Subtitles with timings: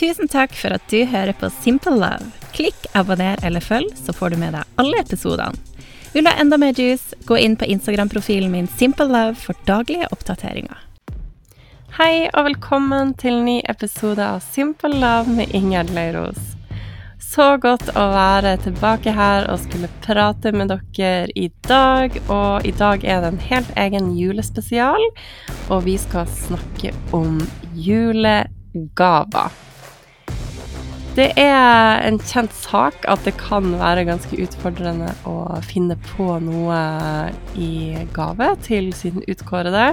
[0.00, 2.30] Tusen takk for at du hører på Simple Love.
[2.56, 5.52] Klikk abonner eller følg, så får du med deg alle episodene.
[6.14, 10.08] Vil du ha enda mer juice, gå inn på Instagram-profilen min Simple Love for daglige
[10.08, 10.80] oppdateringer.
[11.98, 16.40] Hei og velkommen til ny episode av Simple Love med Ingjerd Leiros.
[17.20, 22.16] Så godt å være tilbake her og skulle prate med dere i dag.
[22.32, 25.10] Og i dag er det en helt egen julespesial,
[25.68, 27.36] og vi skal snakke om
[27.76, 29.66] julegaver.
[31.10, 36.76] Det er en kjent sak at det kan være ganske utfordrende å finne på noe
[37.58, 39.88] i gave til sin utkårede.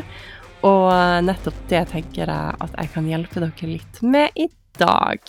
[0.67, 0.91] Og
[1.25, 4.45] nettopp det tenker jeg at jeg kan hjelpe dere litt med i
[4.77, 5.25] dag.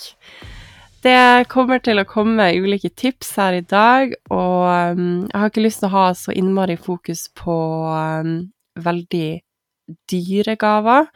[1.08, 5.62] Det kommer til å komme ulike tips her i dag, og um, jeg har ikke
[5.62, 7.58] lyst til å ha så innmari fokus på
[7.88, 8.32] um,
[8.82, 9.28] veldig
[10.10, 11.06] dyre gaver.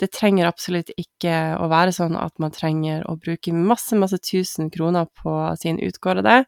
[0.00, 4.68] Det trenger absolutt ikke å være sånn at man trenger å bruke masse, masse tusen
[4.72, 6.42] kroner på sin utgårde.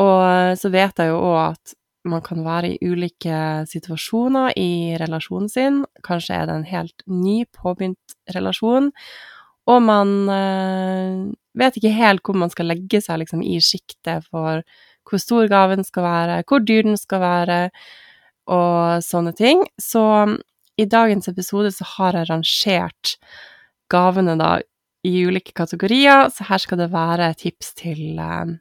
[0.00, 1.74] Og så vet jeg jo òg at
[2.08, 3.36] man kan være i ulike
[3.70, 5.82] situasjoner i relasjonen sin.
[6.06, 8.90] Kanskje er det en helt ny påbegynt relasjon,
[9.70, 11.18] og man øh,
[11.58, 14.64] vet ikke helt hvor man skal legge seg liksom, i sjiktet for
[15.06, 17.58] hvor stor gaven skal være, hvor dyr den skal være,
[18.50, 19.62] og sånne ting.
[19.78, 20.02] Så
[20.82, 23.16] i dagens episode så har jeg rangert
[23.92, 24.56] gavene da
[25.06, 28.54] i ulike kategorier, så her skal det være tips til, øh,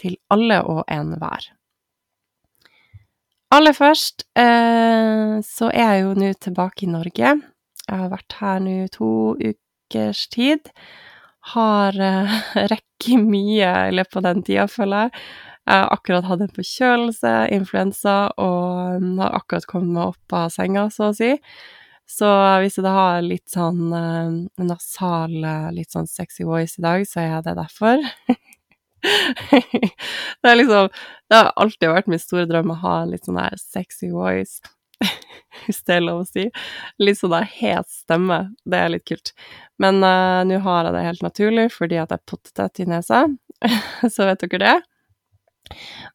[0.00, 1.50] til alle og enhver.
[3.52, 7.32] Aller først øh, så er jeg jo nå tilbake i Norge.
[7.88, 10.70] Jeg har vært her nå to ukers tid.
[11.52, 12.36] Har uh,
[12.70, 15.24] rekket mye i løpet av den tida, føler jeg.
[15.62, 20.88] Jeg har akkurat hatt en forkjølelse, influensa, og har akkurat kommet meg opp av senga,
[20.90, 21.36] så å si.
[22.10, 22.28] Så
[22.60, 25.36] hvis jeg har litt sånn uh, nasal,
[25.72, 28.02] litt sånn sexy voice i dag, så er det derfor.
[30.42, 30.90] det er liksom
[31.30, 34.60] Det har alltid vært min store drøm å ha en litt sånn der sexy voice.
[35.66, 36.48] hvis det er lov å si.
[37.02, 38.40] Litt sånn der het stemme.
[38.64, 39.34] Det er litt kult.
[39.82, 43.24] Men uh, nå har jeg det helt naturlig fordi at jeg er pottetett i nesa,
[44.14, 44.78] så vet dere det.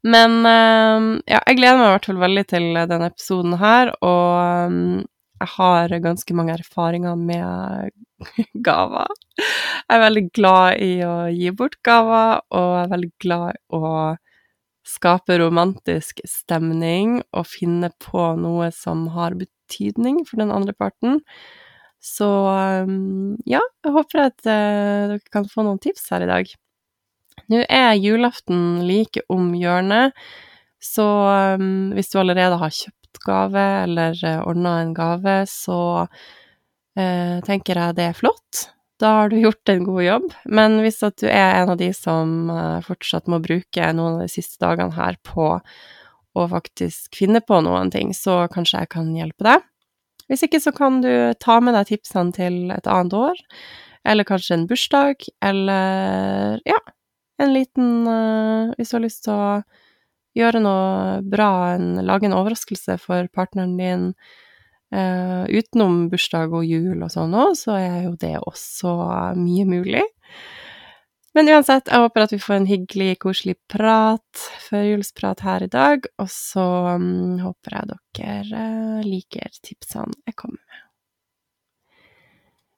[0.07, 4.69] Men uh, ja, jeg gleder meg i hvert fall veldig til denne episoden her, og
[4.71, 4.81] um,
[5.37, 7.91] jeg har ganske mange erfaringer med
[8.67, 9.11] gaver.
[9.37, 13.77] Jeg er veldig glad i å gi bort gaver, og jeg er veldig glad i
[13.77, 13.91] å
[14.87, 21.19] skape romantisk stemning og finne på noe som har betydning for den andre parten.
[22.03, 22.27] Så
[23.49, 26.57] ja, jeg håper at uh, dere kan få noen tips her i dag.
[27.51, 30.15] Nå er julaften like om hjørnet,
[30.83, 31.07] så
[31.57, 37.79] um, hvis du allerede har kjøpt gave eller uh, ordna en gave, så uh, tenker
[37.79, 38.67] jeg det er flott
[38.99, 40.27] da har du gjort en god jobb.
[40.45, 44.25] Men hvis at du er en av de som uh, fortsatt må bruke noen av
[44.25, 45.55] de siste dagene her på
[46.37, 49.65] å faktisk finne på noen ting, så kanskje jeg kan hjelpe deg.
[50.27, 51.09] Hvis ikke så kan du
[51.39, 53.39] ta med deg tipsene til et annet år,
[54.07, 56.77] eller kanskje en bursdag, eller ja,
[57.41, 59.61] en liten uh, Hvis du har lyst til å
[60.37, 64.11] gjøre noe bra, en, lage en overraskelse for partneren din,
[64.87, 68.93] Uh, utenom bursdag og jul og sånn òg, så er jo det også
[69.35, 70.03] mye mulig.
[71.35, 76.07] Men uansett, jeg håper at vi får en hyggelig, koselig prat, førjulsprat her i dag,
[76.23, 76.65] og så
[76.95, 80.86] um, håper jeg dere uh, liker tipsene jeg kommer med.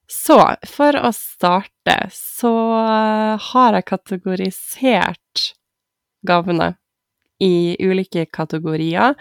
[0.09, 5.49] Så for å starte, så uh, har jeg kategorisert
[6.25, 6.73] gavene
[7.39, 9.13] i ulike kategorier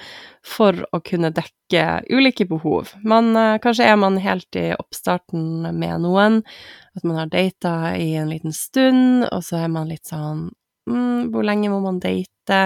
[0.43, 2.91] for å kunne dekke ulike behov.
[3.07, 6.41] Man, eh, kanskje er man helt i oppstarten med noen,
[6.99, 10.49] at man har data i en liten stund, og så er man litt sånn
[10.91, 12.59] mm, Hvor lenge må man date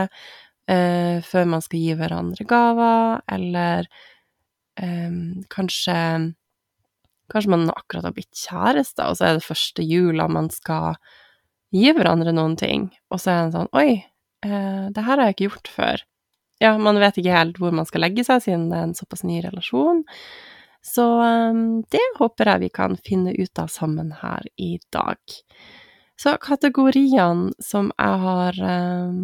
[0.70, 3.20] uh, før man skal gi hverandre gaver?
[3.28, 3.90] Eller
[4.80, 5.98] um, kanskje
[7.32, 10.98] Kanskje man akkurat har blitt kjærester, og så er det første jula man skal
[11.72, 14.02] gi hverandre noen ting, og så er det sånn Oi,
[14.44, 16.02] eh, det her har jeg ikke gjort før.
[16.62, 19.24] Ja, man vet ikke helt hvor man skal legge seg, siden det er en såpass
[19.26, 20.04] ny relasjon.
[20.84, 21.62] Så eh,
[21.94, 25.18] det håper jeg vi kan finne ut av sammen her i dag.
[26.20, 29.16] Så kategoriene som jeg har eh,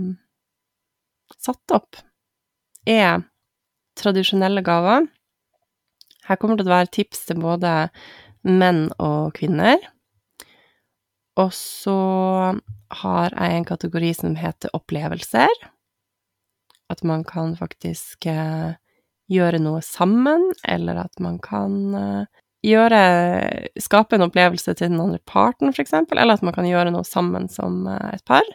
[1.37, 2.01] satt opp,
[2.89, 3.21] er
[3.99, 5.07] tradisjonelle gaver.
[6.29, 7.75] Her kommer det til å være tips til både
[8.47, 9.81] menn og kvinner.
[11.39, 11.99] Og så
[13.03, 15.53] har jeg en kategori som heter opplevelser.
[16.89, 18.75] At man kan faktisk eh,
[19.29, 23.01] gjøre noe sammen, eller at man kan eh, gjøre
[23.79, 27.47] Skape en opplevelse til den andre parten, eksempel, eller at man kan gjøre noe sammen
[27.53, 28.49] som eh, et par.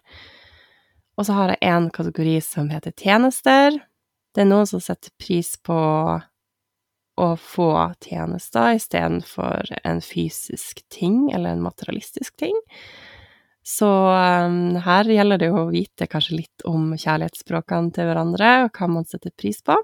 [1.17, 3.77] Og så har jeg en kategori som heter tjenester.
[4.33, 5.77] Det er noen som setter pris på
[7.19, 7.71] å få
[8.01, 12.55] tjenester istedenfor en fysisk ting eller en materialistisk ting.
[13.63, 18.75] Så um, her gjelder det jo å vite kanskje litt om kjærlighetsspråkene til hverandre, og
[18.75, 19.77] hva man setter pris på.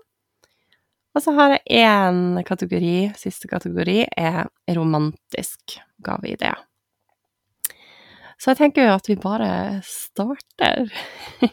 [1.16, 6.52] Og så har jeg én kategori, siste kategori, er romantisk gaveidé.
[8.40, 9.52] Så jeg tenker jo at vi bare
[9.84, 10.88] starter.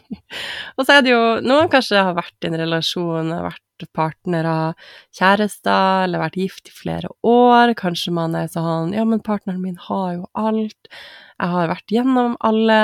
[0.77, 4.73] og så er det jo Noen kanskje har vært i en relasjon, har vært partnere,
[5.15, 7.75] kjærester, eller vært gift i flere år.
[7.77, 10.89] Kanskje man er sånn Ja, men partneren min har jo alt.
[11.35, 12.79] Jeg har vært gjennom alle,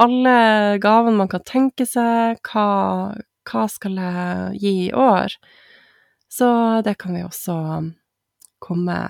[0.00, 0.36] alle
[0.82, 2.38] gavene man kan tenke seg.
[2.46, 3.18] Hva,
[3.50, 5.34] hva skal jeg gi i år?
[6.32, 6.48] Så
[6.86, 7.56] det kan vi også
[8.62, 9.00] komme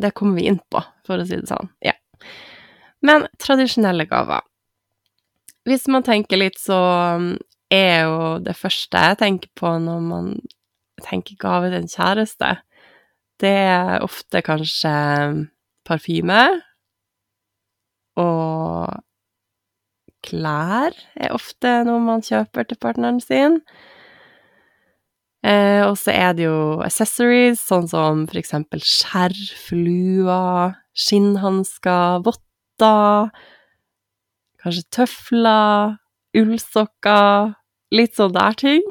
[0.00, 1.68] Det kommer vi inn på, for å si det sånn.
[1.84, 1.92] Ja.
[3.04, 4.42] Men tradisjonelle gaver
[5.68, 6.78] Hvis man tenker litt, så
[7.70, 10.30] er jo det første jeg tenker på når man
[11.04, 12.54] tenker gave til en kjæreste,
[13.38, 14.94] det er ofte kanskje
[15.86, 16.40] parfyme.
[18.18, 18.96] Og
[20.26, 23.60] klær er ofte noe man kjøper til partneren sin.
[25.46, 32.47] Eh, og så er det jo accessories, sånn som for eksempel skjerf, lua, skinnhansker, votter,
[34.62, 35.96] kanskje tøfler,
[36.38, 37.54] ullsokker,
[37.94, 38.84] litt sånn der ting.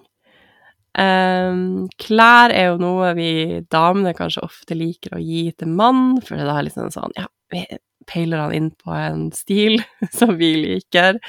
[0.97, 3.31] Um, klær er jo noe vi
[3.69, 7.61] damene kanskje ofte liker å gi til mann, for det er liksom sånn Ja, vi
[8.09, 9.77] peiler han inn på en stil
[10.17, 11.19] som vi liker.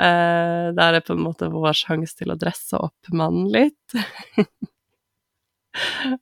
[0.00, 3.96] Uh, der er på en måte vår sjanse til å dresse opp mannen litt.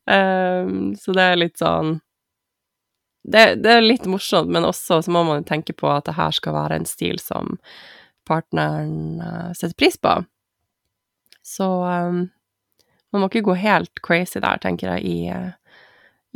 [0.07, 1.99] um, så det er litt sånn
[3.33, 6.35] det, det, er litt morsomt, men også så må man tenke på at det her
[6.35, 7.59] skal være en stil som
[8.29, 10.15] partneren uh, setter pris på.
[11.45, 12.27] Så um,
[13.13, 15.53] man må ikke gå helt crazy der, tenker jeg, i, uh,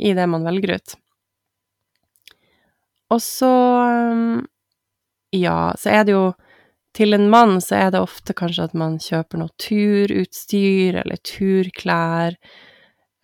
[0.01, 0.95] i det man velger ut.
[3.13, 3.53] Og så
[4.13, 4.41] um,
[5.33, 6.25] Ja, så er det jo
[6.93, 12.37] til en mann så er det ofte kanskje at man kjøper noe turutstyr eller turklær.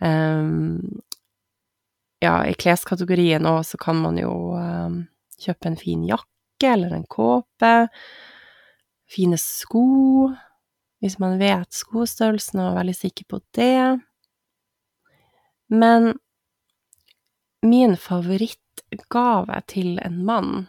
[0.02, 1.02] Um,
[2.24, 5.02] ja, i kleskategorien òg så kan man jo um,
[5.40, 7.74] kjøpe en fin jakke eller en kåpe.
[9.10, 10.30] Fine sko,
[11.00, 14.00] hvis man vet skostørrelsen og er veldig sikker på det.
[15.72, 16.14] Men
[17.66, 20.68] min favorittgave til en mann,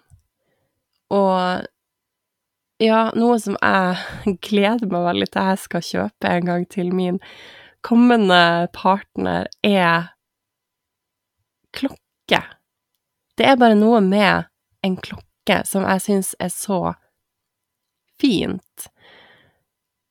[1.10, 1.66] og
[2.80, 7.20] ja, noe som jeg gleder meg veldig til jeg skal kjøpe en gang til min
[7.86, 10.12] kommende partner, er
[11.76, 12.42] klokke.
[13.36, 14.50] Det er bare noe med
[14.84, 16.80] en klokke som jeg syns er så
[18.20, 18.88] fint.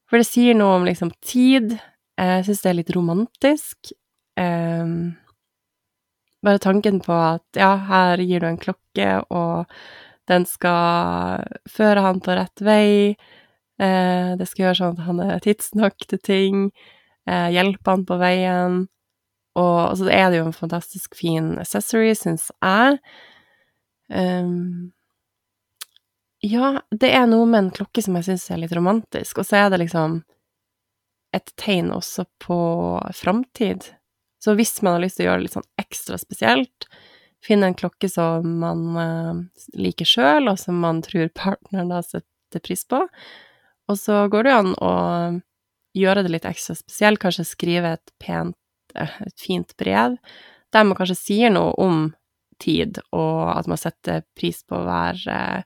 [0.09, 1.77] For det sier noe om liksom tid.
[2.19, 3.91] Jeg syns det er litt romantisk.
[4.39, 5.15] Um,
[6.45, 9.69] bare tanken på at ja, her gir du en klokke, og
[10.31, 13.15] den skal føre han på rett vei.
[13.79, 16.69] Uh, det skal gjøre sånn at han er tidsnok til ting.
[17.29, 18.87] Uh, hjelpe han på veien.
[19.57, 22.99] Og så er det jo en fantastisk fin accessory, syns jeg.
[24.13, 24.91] Um,
[26.45, 29.65] ja, det er noe med en klokke som jeg syns er litt romantisk, og så
[29.65, 30.21] er det liksom
[31.35, 32.59] et tegn også på
[33.13, 33.91] framtid.
[34.39, 36.87] Så hvis man har lyst til å gjøre det litt sånn ekstra spesielt,
[37.43, 39.43] finne en klokke som man uh,
[39.75, 43.03] liker sjøl, og som man tror partneren da setter pris på.
[43.89, 44.93] Og så går det jo an å
[45.97, 48.55] gjøre det litt ekstra spesielt, kanskje skrive et pent,
[48.95, 50.17] et fint brev,
[50.73, 52.09] der man kanskje sier noe om
[52.61, 55.61] tid, og at man setter pris på hver, uh,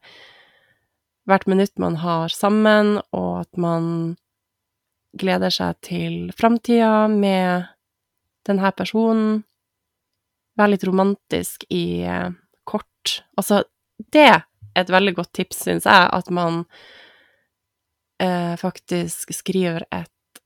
[1.30, 4.16] hvert minutt man har sammen, og at man
[5.20, 7.70] gleder seg til framtida med
[8.48, 9.44] denne personen,
[10.58, 12.34] være litt romantisk i eh,
[12.68, 13.22] kort.
[13.38, 13.64] Altså,
[14.14, 14.44] det er
[14.78, 16.64] et veldig godt tips, syns jeg, at man
[18.22, 20.44] eh, faktisk skriver et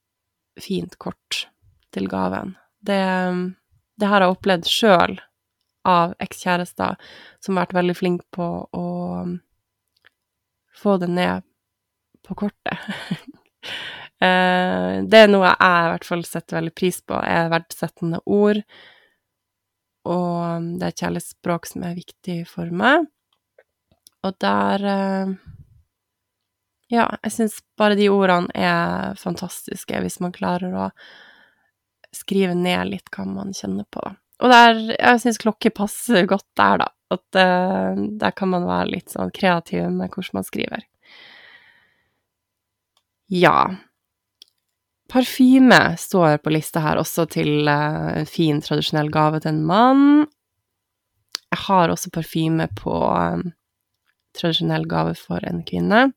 [0.62, 1.48] fint kort
[1.96, 2.56] til gaven.
[2.88, 3.04] Det,
[4.00, 5.18] det har jeg opplevd sjøl
[5.88, 6.98] av ekskjærester
[7.44, 8.88] som har vært veldig flink på å
[10.78, 11.46] få det ned
[12.28, 12.90] på kortet.
[14.24, 18.64] eh, det er noe jeg i hvert fall setter veldig pris på, er verdsettende ord
[20.08, 23.08] og det er et kjærlighetsspråk som er viktig for meg.
[24.26, 25.38] Og der eh,
[26.88, 30.86] Ja, jeg syns bare de ordene er fantastiske, hvis man klarer å
[32.16, 34.04] skrive ned litt hva man kjenner på.
[34.40, 36.92] og der, jeg syns klokke passer godt der, da.
[37.14, 40.84] At uh, der kan man være litt sånn kreativ med hvordan man skriver.
[43.32, 43.60] Ja.
[45.08, 50.04] Parfyme står på lista her også til uh, en fin, tradisjonell gave til en mann.
[51.48, 53.48] Jeg har også parfyme på um,
[54.36, 56.10] tradisjonell gave for en kvinne.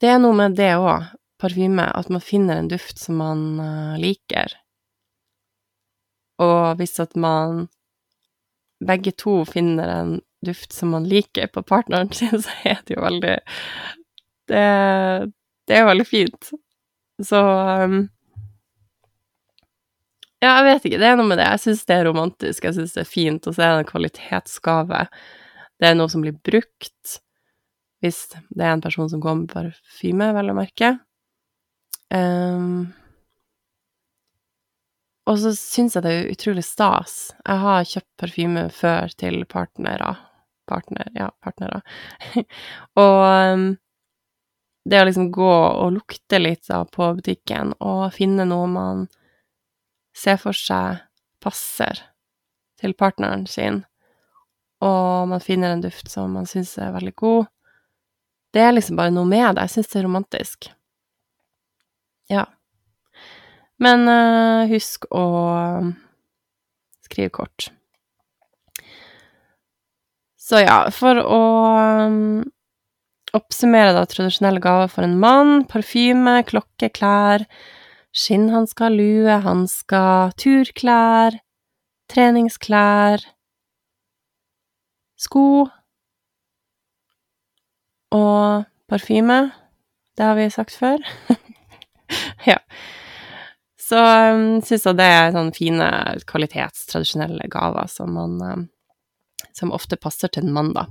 [0.00, 3.96] Det er noe med det òg, parfyme, at man finner en duft som man uh,
[4.00, 4.54] liker.
[6.42, 7.68] Og hvis at man
[8.84, 13.04] begge to finner en duft som man liker på partneren sin, så er det jo
[13.04, 13.38] veldig
[14.50, 14.64] Det,
[15.68, 16.50] det er veldig fint.
[17.22, 18.02] Så um,
[20.42, 21.00] Ja, jeg vet ikke.
[21.00, 21.46] Det er noe med det.
[21.54, 22.66] Jeg syns det er romantisk.
[22.66, 23.46] Jeg syns det er fint.
[23.48, 25.06] Og så er det en kvalitetsgave.
[25.80, 27.14] Det er noe som blir brukt.
[28.04, 30.90] Hvis det er en person som går med parfyme, vel å merke.
[32.14, 32.92] Um,
[35.24, 37.32] og så syns jeg det er utrolig stas.
[37.46, 40.12] Jeg har kjøpt parfyme før til partnere.
[40.68, 41.80] Partner, ja, partnere.
[43.00, 43.66] og um,
[44.84, 49.06] det å liksom gå og lukte litt da på butikken og finne noe man
[50.16, 51.00] ser for seg
[51.44, 52.00] passer
[52.80, 53.82] til partneren sin,
[54.84, 57.46] og man finner en duft som man syns er veldig god,
[58.54, 59.64] det er liksom bare noe med det.
[59.66, 60.68] Jeg syns det er romantisk.
[62.32, 62.46] Ja.
[63.82, 65.24] Men uh, husk å
[67.04, 67.68] skrive kort.
[70.38, 71.42] Så ja, for å
[72.04, 72.42] um,
[73.34, 77.46] oppsummere da tradisjonelle gaver for en mann parfyme, klokke, klær,
[78.14, 81.38] skinnhansker, lue, hansker, turklær,
[82.12, 83.24] treningsklær,
[85.24, 85.64] sko
[88.14, 89.40] og parfyme.
[90.14, 91.00] Det har vi sagt før.
[92.50, 92.58] ja.
[93.80, 95.88] Så um, syns jeg det er sånne fine
[96.30, 98.68] kvalitetstradisjonelle gaver som man um,
[99.54, 100.88] Som ofte passer til en mann, da.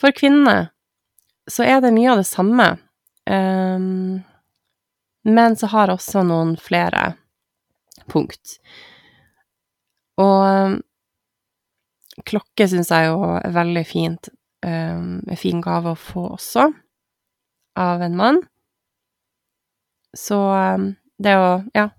[0.00, 0.70] For kvinnene
[1.50, 2.66] så er det mye av det samme,
[3.28, 4.20] um,
[5.28, 7.10] men så har jeg også noen flere
[8.08, 8.58] punkt.
[10.20, 10.76] Og um,
[12.28, 14.30] klokke syns jeg jo er veldig fint,
[14.64, 16.68] um, en fin gave å få også,
[17.78, 18.40] av en mann.
[20.16, 21.90] Så um, det å Ja,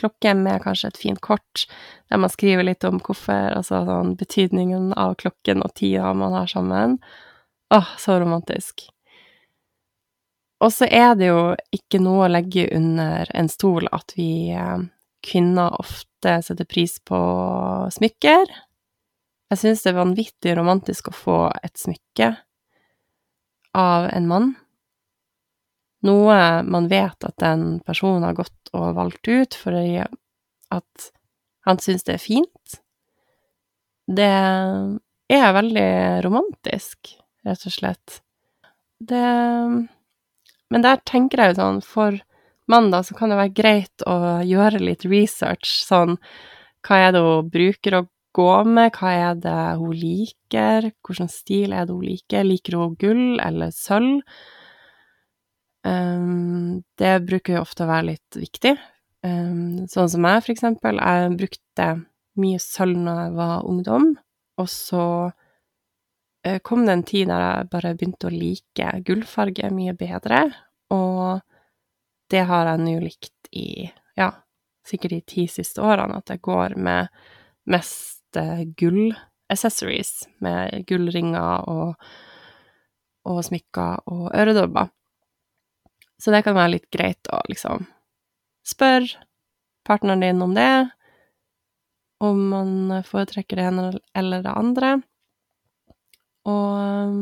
[0.00, 1.66] klokke med kanskje et fint kort
[2.10, 6.50] der man skriver litt om hvorfor, altså sånn betydningen av klokken og tida man har
[6.50, 6.98] sammen.
[7.74, 8.88] Åh, så romantisk.
[10.64, 14.84] Og så er det jo ikke noe å legge under en stol at vi eh,
[15.24, 17.18] kvinner ofte setter pris på
[17.94, 18.52] smykker.
[19.52, 22.32] Jeg syns det er vanvittig romantisk å få et smykke
[23.76, 24.52] av en mann
[26.04, 26.36] noe
[26.68, 31.10] man vet at den personen har gått og valgt ut fordi at
[31.64, 32.78] han syns det er fint,
[34.04, 34.28] det
[35.32, 35.90] er veldig
[36.26, 37.14] romantisk,
[37.46, 38.20] rett og slett.
[39.00, 39.24] Det
[40.74, 42.16] Men der tenker jeg jo sånn, for
[42.68, 46.18] mann, da, så kan det være greit å gjøre litt research, sånn
[46.84, 51.72] hva er det hun bruker å gå med, hva er det hun liker, hvilken stil
[51.72, 54.24] er det hun liker, liker hun gull eller sølv?
[55.84, 58.74] Um, det bruker jo ofte å være litt viktig.
[59.24, 61.00] Um, sånn som meg, for eksempel.
[61.00, 61.88] Jeg brukte
[62.40, 64.06] mye sølv når jeg var ungdom,
[64.60, 69.94] og så uh, kom det en tid der jeg bare begynte å like gullfarge mye
[69.98, 70.46] bedre,
[70.94, 71.44] og
[72.32, 73.86] det har jeg nå likt i,
[74.18, 74.32] ja,
[74.88, 77.12] sikkert de ti siste årene, at jeg går med
[77.70, 82.10] mest uh, gull-accessories, med gullringer og,
[83.30, 84.90] og smykker og øredobber.
[86.24, 87.82] Så det kan være litt greit å liksom
[88.64, 89.18] spørre
[89.84, 90.88] partneren din om det,
[92.24, 93.82] om man foretrekker det ene
[94.16, 94.92] eller det andre,
[96.48, 97.18] og um,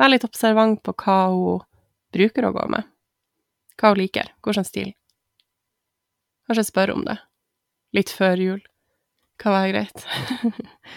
[0.00, 1.60] være litt observant på hva hun
[2.16, 2.88] bruker å gå med,
[3.76, 4.94] hva hun liker, hvilken stil.
[6.48, 7.18] Kanskje spørre om det,
[7.92, 8.62] litt før jul,
[9.36, 10.06] kan være greit.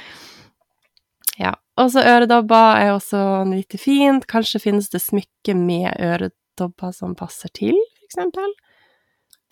[1.43, 1.51] ja.
[1.75, 3.19] Og så øredobber er også
[3.49, 4.27] nyttig fint.
[4.29, 8.55] Kanskje finnes det smykke med øredobber dobber som passer til, for eksempel.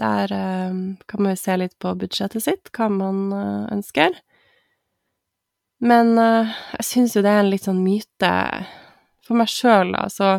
[0.01, 4.17] Der eh, kan man jo se litt på budsjettet sitt, hva man eh, ønsker.
[5.81, 8.31] Men eh, jeg syns jo det er en litt sånn myte
[9.25, 10.36] for meg sjøl, da, så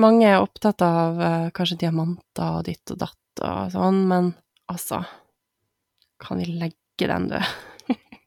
[0.00, 4.32] mange er opptatt av eh, kanskje diamanter og ditt og datt og sånn, men
[4.70, 5.04] altså
[6.22, 7.42] Kan vi legge den død?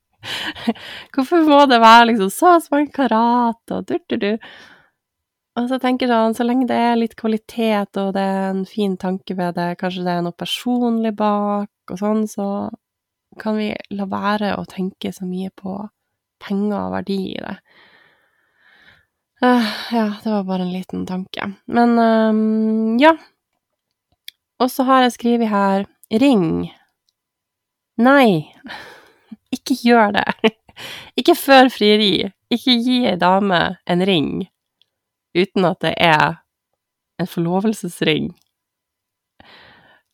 [1.16, 4.36] Hvorfor må det være liksom så mange karat og du-du-du?
[5.58, 8.66] Og så tenker jeg sånn, så lenge det er litt kvalitet, og det er en
[8.70, 12.48] fin tanke ved det, kanskje det er noe personlig bak, og sånn, så
[13.42, 15.80] kan vi la være å tenke så mye på
[16.44, 17.56] penger og verdi i det.
[19.42, 21.52] Uh, ja, det var bare en liten tanke.
[21.70, 23.14] Men um, ja.
[24.62, 25.86] Og så har jeg skrevet her
[26.22, 26.68] ring.
[28.02, 28.54] Nei,
[29.58, 30.28] ikke gjør det.
[31.18, 32.30] Ikke før frieri.
[32.54, 34.46] Ikke gi ei dame en ring
[35.36, 36.40] uten at det er
[37.18, 38.32] en forlovelsesring.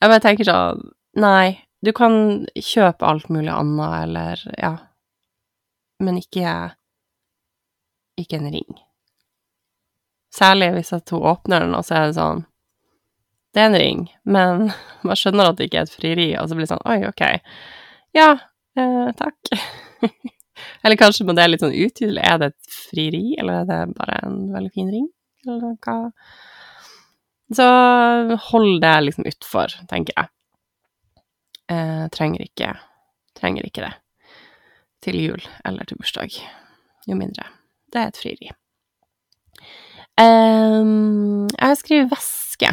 [0.04, 0.90] Jeg bare tenker sånn
[1.20, 4.72] Nei, du kan kjøpe alt mulig annet, eller ja
[6.02, 6.74] Men ikke
[8.20, 8.82] ikke en ring.
[10.34, 12.44] Særlig hvis at hun åpner den, og så er det sånn
[13.54, 14.70] Det er en ring, men
[15.08, 17.26] man skjønner at det ikke er et frieri, og så blir det sånn Oi, ok.
[18.18, 18.30] Ja,
[18.78, 19.54] eh, takk.
[20.84, 22.24] eller kanskje må det litt sånn utydelig.
[22.24, 25.10] Er det et frieri, eller er det bare en veldig fin ring?
[25.48, 25.98] Eller hva
[27.54, 27.68] Så
[28.50, 30.32] hold det liksom utfor, tenker jeg.
[31.74, 32.74] Eh, trenger ikke
[33.40, 33.94] Trenger ikke det
[35.04, 36.36] til jul eller til bursdag.
[37.10, 37.44] Jo mindre.
[37.92, 38.52] Det er et frieri.
[40.22, 42.70] Um, jeg skriver veske.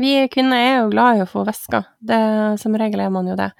[0.00, 1.84] Vi kvinner er jo glad i å få væsker.
[2.62, 3.50] Som regel er man jo det.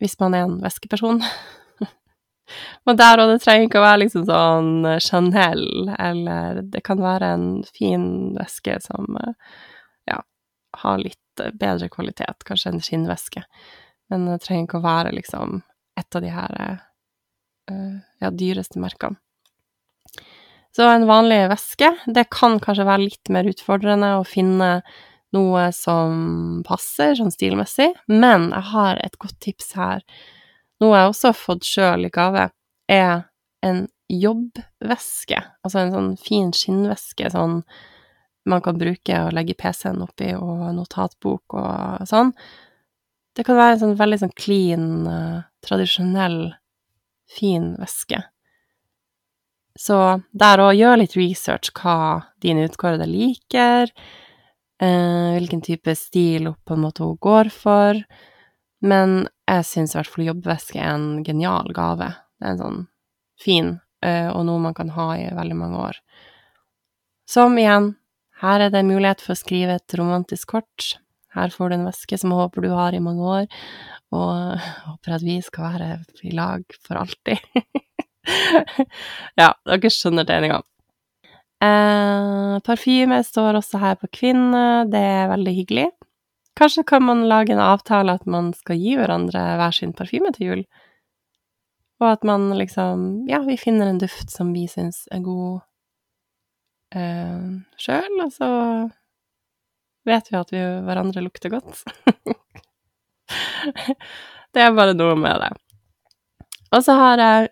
[0.00, 1.20] Hvis man er en væskeperson.
[2.86, 5.64] Men der òg, det trenger ikke å være liksom sånn eh, Chanel,
[5.98, 9.56] eller det kan være en fin væske som eh,
[10.12, 10.20] ja,
[10.82, 13.44] har litt eh, bedre kvalitet, kanskje en skinnvæske.
[14.12, 15.60] Men det trenger ikke å være liksom
[15.98, 16.52] et av de her
[18.20, 19.16] ja, dyreste merkene.
[20.76, 24.68] Så en vanlig væske, det kan kanskje være litt mer utfordrende å finne
[25.34, 30.04] noe som passer sånn stilmessig, men jeg har et godt tips her
[30.82, 32.48] noe jeg også har fått sjøl i gave,
[32.90, 33.26] er
[33.66, 35.38] en jobbveske.
[35.64, 37.62] Altså en sånn fin skinnveske sånn
[38.46, 42.30] man kan bruke og legge PC-en oppi, og notatbok og sånn.
[43.34, 46.54] Det kan være en sånn veldig sånn clean, uh, tradisjonell,
[47.26, 48.20] fin veske.
[49.76, 49.96] Så
[50.32, 53.90] der òg, gjør litt research hva dine utkårede liker,
[54.80, 58.00] eh, hvilken type stil hun på en måte hun går for.
[58.86, 62.12] Men jeg syns i hvert fall jobbveske er en genial gave.
[62.38, 62.82] Det er en sånn
[63.42, 63.72] fin,
[64.04, 65.98] eh, og noe man kan ha i veldig mange år.
[67.26, 67.94] Som igjen,
[68.42, 70.94] her er det en mulighet for å skrive et romantisk kort.
[71.36, 73.50] Her får du en veske som jeg håper du har i mange år,
[74.14, 75.90] og jeg håper at vi skal være
[76.24, 77.42] i lag for alltid.
[79.40, 80.66] ja, dere skjønner det en gang.
[81.66, 85.86] Eh, parfyme står også her på kvinne, det er veldig hyggelig.
[86.56, 90.50] Kanskje kan man lage en avtale at man skal gi hverandre hver sin parfyme til
[90.50, 90.62] jul?
[92.00, 95.60] Og at man liksom Ja, vi finner en duft som vi syns er god
[96.96, 98.48] eh, sjøl, og så
[100.06, 101.82] vet vi at vi hverandre lukter godt.
[104.54, 105.52] det er bare noe med det.
[106.72, 107.50] Og så har jeg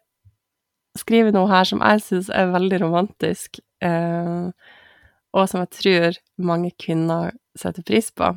[0.99, 4.49] skrevet noe her som jeg syns er veldig romantisk, eh,
[5.35, 8.31] og som jeg tror mange kvinner setter pris på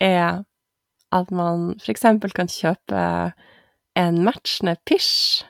[0.00, 0.42] er
[1.10, 3.04] at man eksempel kan kjøpe
[3.98, 5.44] en matchende pysj.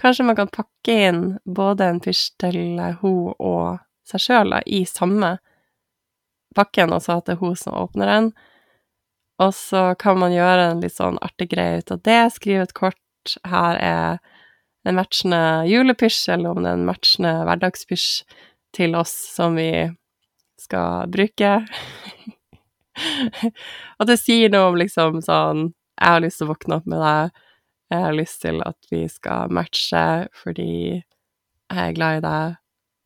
[0.00, 2.58] Kanskje man kan pakke inn både en pysj til
[3.00, 5.36] hun og seg sjøl i samme
[6.56, 8.30] pakken, og så at det er hun som åpner den.
[9.42, 12.76] Og så kan man gjøre en litt sånn artig greie ut av det, skrive et
[12.76, 13.36] kort.
[13.44, 14.18] Her er
[14.86, 18.10] en matchende julepysj, eller om det er en matchende hverdagspysj
[18.76, 19.70] til oss som vi
[20.60, 21.58] skal bruke.
[24.00, 27.00] At det sier noe om liksom sånn Jeg har lyst til å våkne opp med
[27.00, 27.42] deg.
[27.92, 30.04] Jeg har lyst til at vi skal matche
[30.42, 32.56] fordi jeg er glad i deg.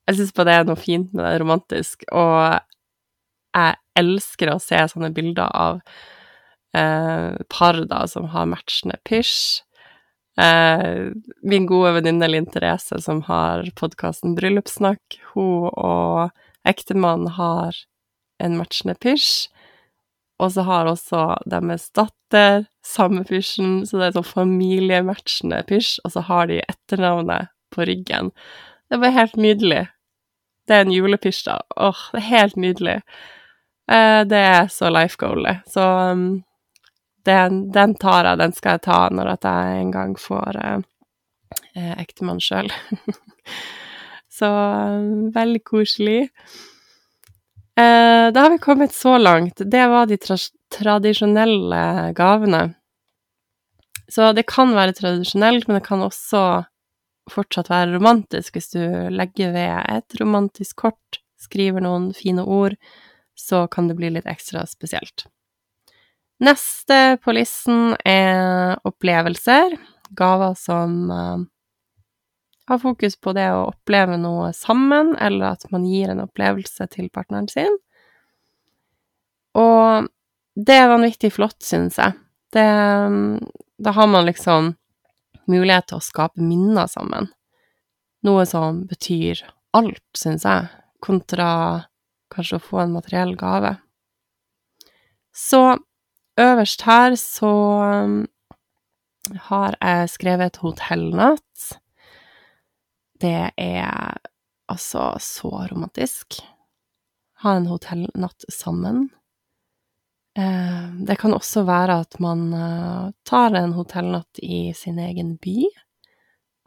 [0.09, 2.03] Jeg syns bare det er noe fint med det, romantisk.
[2.11, 2.59] Og
[3.55, 5.81] jeg elsker å se sånne bilder av
[6.77, 9.63] eh, par da som har matchende pysj.
[10.41, 11.11] Eh,
[11.43, 16.31] min gode venninne Linn Therese, som har podkasten Bryllupssnakk, hun og
[16.69, 17.77] ektemannen har
[18.41, 19.51] en matchende pysj.
[20.41, 26.15] Og så har også deres datter samme pysjen, så det er sånn familiematchende pysj, og
[26.15, 28.33] så har de etternavnet på ryggen.
[28.89, 29.85] Det bare helt nydelig.
[30.67, 31.59] Det er en julepysj, da.
[31.77, 32.97] Åh, det er helt nydelig.
[33.91, 35.67] Eh, det er så life goalet.
[35.71, 36.43] Så um,
[37.27, 40.81] den, den, tar jeg, den skal jeg ta når at jeg en gang får eh,
[41.77, 42.71] eh ektemann sjøl.
[44.39, 46.31] så um, veldig koselig.
[47.81, 49.57] Eh, da har vi kommet så langt.
[49.57, 50.37] Det var de tra
[50.71, 52.63] tradisjonelle gavene.
[54.11, 56.43] Så det kan være tradisjonelt, men det kan også
[57.31, 58.83] fortsatt være romantisk hvis du
[59.15, 62.75] legger ved et romantisk kort, skriver noen fine ord,
[63.39, 65.29] så kan det bli litt ekstra spesielt.
[66.43, 69.77] Neste på listen er opplevelser,
[70.17, 70.97] gaver som
[72.71, 77.11] har fokus på det å oppleve noe sammen, eller at man gir en opplevelse til
[77.13, 77.77] partneren sin.
[79.59, 80.09] Og
[80.55, 82.15] det er vanvittig flott, synes jeg.
[82.55, 82.67] Det,
[83.79, 84.75] da har man liksom
[85.51, 87.31] mulighet til å skape minner sammen.
[88.27, 89.43] Noe som betyr
[89.77, 90.69] alt, synes jeg,
[91.03, 91.51] kontra
[92.31, 93.77] kanskje å få en materiell gave.
[95.35, 95.79] Så
[96.41, 98.19] øverst her så um,
[99.51, 101.80] har jeg skrevet et hotellnatt.
[103.21, 104.19] Det er
[104.71, 106.41] altså så romantisk.
[107.43, 109.09] Ha en hotellnatt sammen.
[110.39, 115.65] Eh, det kan også være at man eh, tar en hotellnatt i sin egen by.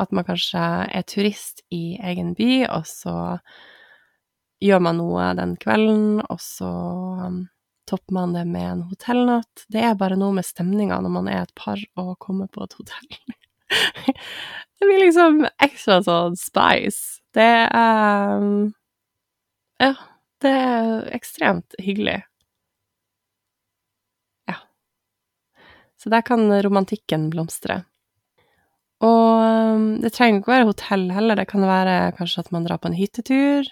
[0.02, 3.16] At man kanskje er turist i egen by, og så
[4.64, 6.72] gjør man noe den kvelden, og så
[7.28, 7.40] um,
[7.90, 9.66] topper man det med en hotellnatt.
[9.70, 12.78] Det er bare noe med stemninga når man er et par og kommer på et
[12.80, 13.10] hotell.
[14.08, 17.22] Det blir liksom ekstra sånn spice.
[17.34, 18.74] Det er um,
[19.82, 19.96] Ja,
[20.44, 22.20] det er ekstremt hyggelig.
[24.50, 24.60] Ja.
[25.98, 27.82] Så der kan romantikken blomstre.
[29.04, 29.44] Og
[29.76, 32.92] um, det trenger ikke være hotell heller, det kan være kanskje at man drar på
[32.92, 33.68] en hyttetur.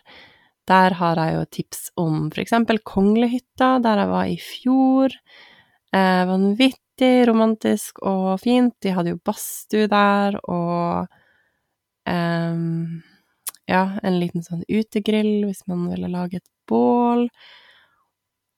[0.69, 5.15] Der har jeg jo tips om for eksempel Konglehytta, der jeg var i fjor.
[5.91, 6.79] Eh, vanvittig
[7.29, 8.75] romantisk og fint.
[8.83, 11.07] De hadde jo badstue der, og
[12.09, 13.01] um,
[13.69, 17.27] ja, en liten sånn utegrill hvis man ville lage et bål.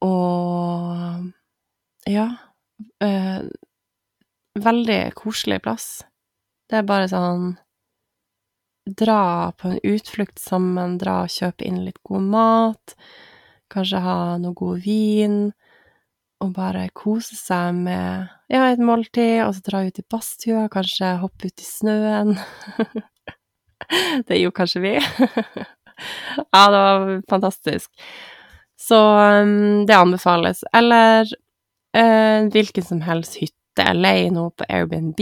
[0.03, 1.29] Og
[2.12, 2.27] ja
[3.03, 3.41] uh,
[4.60, 5.88] veldig koselig plass.
[6.69, 7.53] Det er bare sånn
[8.84, 12.95] Dra på en utflukt sammen, dra og kjøpe inn litt god mat,
[13.71, 15.38] kanskje ha noe god vin,
[16.43, 21.15] og bare kose seg med ja, et måltid, og så dra ut i badstua, kanskje
[21.21, 22.36] hoppe ut i snøen.
[24.27, 24.93] det gjorde kanskje vi.
[26.53, 27.89] ja, det var fantastisk.
[28.79, 30.63] Så um, det anbefales.
[30.73, 31.27] Eller
[31.97, 35.21] uh, hvilken som helst hytte leie noe på Airbnb.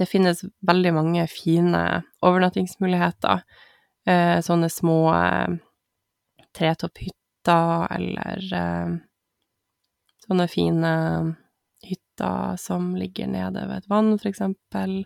[0.00, 1.84] Det finnes veldig mange fine
[2.24, 3.44] overnattingsmuligheter.
[4.08, 5.54] Uh, sånne små uh,
[6.56, 8.50] tretopphytter eller
[10.30, 10.94] sånne fine
[11.86, 15.00] hytter som ligger nede ved et vann, for eksempel.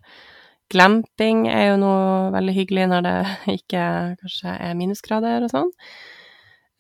[0.73, 3.17] Glamping er jo noe veldig hyggelig når det
[3.59, 3.85] ikke
[4.23, 5.73] kanskje er minusgrader og sånn.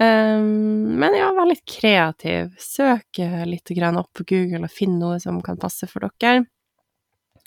[0.02, 2.54] Um, men ja, vær litt kreativ.
[2.61, 6.46] Søk litt opp på Google og finn noe som kan passe for dere.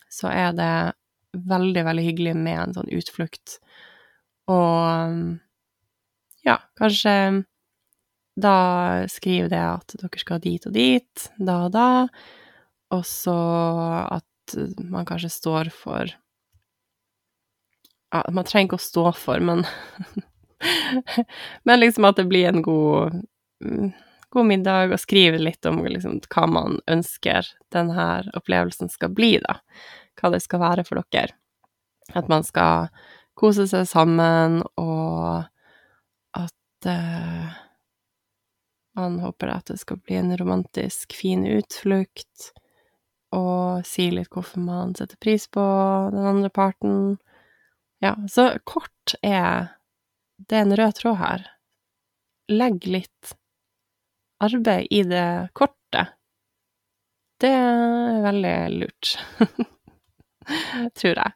[0.07, 0.93] Så er det
[1.37, 3.57] veldig, veldig hyggelig med en sånn utflukt.
[4.47, 5.35] Og
[6.47, 7.43] ja, kanskje
[8.37, 11.89] da skriver det at dere skal dit og dit, da og da,
[12.93, 13.37] og så
[14.13, 16.13] at man kanskje står for
[18.15, 19.65] Ja, man trenger ikke å stå for, men
[21.67, 23.17] Men liksom at det blir en god,
[23.63, 23.91] mm,
[24.33, 27.45] god middag, og skrive litt om liksom, hva man ønsker
[27.75, 29.59] denne opplevelsen skal bli, da.
[30.17, 31.35] Hva det skal være for dere.
[32.15, 32.87] At man skal
[33.37, 35.45] kose seg sammen, og
[36.37, 37.66] at uh,
[38.97, 42.51] man håper at det skal bli en romantisk, fin utflukt,
[43.35, 45.63] og si litt hvorfor man setter pris på
[46.13, 47.17] den andre parten.
[48.03, 49.73] Ja, så kort er
[50.37, 51.45] det er en rød tråd her.
[52.53, 53.33] Legg litt
[54.43, 56.13] arbeid i det kortet.
[57.41, 59.15] Det er veldig lurt.
[60.99, 61.33] Tror jeg.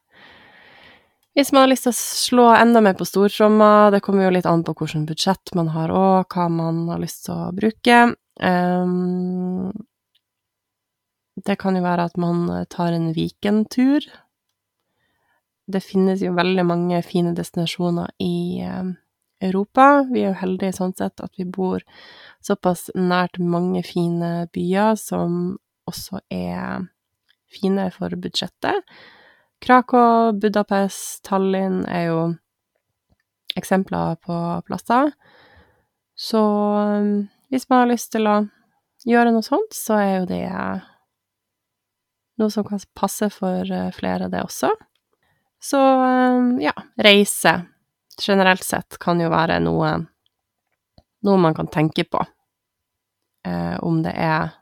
[1.37, 4.49] Hvis man har lyst til å slå enda mer på stortromma, det kommer jo litt
[4.49, 8.01] an på hvilket budsjett man har og hva man har lyst til å bruke.
[8.41, 9.71] Um,
[11.39, 14.09] det kan jo være at man tar en Viken-tur
[15.71, 18.91] det finnes jo veldig mange fine destinasjoner i eh,
[19.41, 20.05] Europa.
[20.11, 21.83] Vi er jo heldige sånn sett at vi bor
[22.45, 25.57] såpass nært mange fine byer som
[25.89, 26.87] også er
[27.51, 28.85] fine for budsjettet.
[29.61, 32.21] Krakow, Budapest, Tallinn er jo
[33.55, 35.11] eksempler på plasser.
[36.17, 36.41] Så
[36.81, 37.11] eh,
[37.51, 38.39] hvis man har lyst til å
[39.07, 40.45] gjøre noe sånt, så er jo det
[42.41, 44.71] noe som kan passe for eh, flere, det også.
[45.61, 47.61] Så eh, ja, reise
[48.21, 49.93] generelt sett kan jo være noe,
[51.25, 52.23] noe man kan tenke på.
[53.47, 54.55] Eh, om det er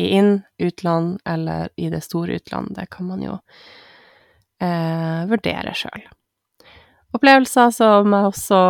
[0.00, 3.38] i inn-, utland eller i det store utland, det kan man jo
[4.62, 6.04] eh, vurdere sjøl.
[7.12, 8.60] Opplevelser som jeg også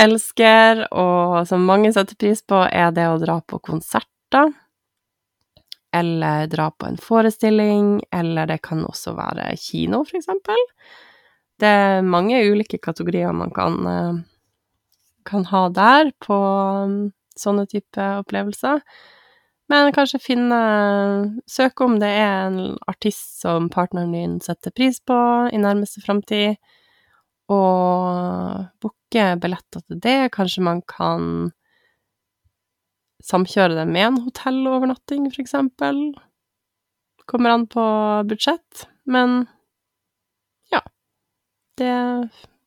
[0.00, 4.50] elsker, og som mange setter pris på, er det å dra på konserter.
[5.94, 10.58] Eller dra på en forestilling, eller det kan også være kino, for eksempel.
[11.62, 14.14] Det er mange ulike kategorier man kan, eh,
[15.24, 18.82] kan ha der på mm, sånne type opplevelser.
[19.72, 20.60] Men kanskje finne
[21.48, 25.16] Søke om det er en artist som partneren din setter pris på
[25.48, 26.58] i nærmeste framtid,
[27.52, 30.32] og booke billetter til det.
[30.36, 31.52] Kanskje man kan
[33.24, 36.00] samkjøre det med en hotellovernatting, for eksempel.
[37.30, 37.84] Kommer an på
[38.28, 39.46] budsjett, men
[40.72, 40.82] ja.
[41.80, 41.94] Det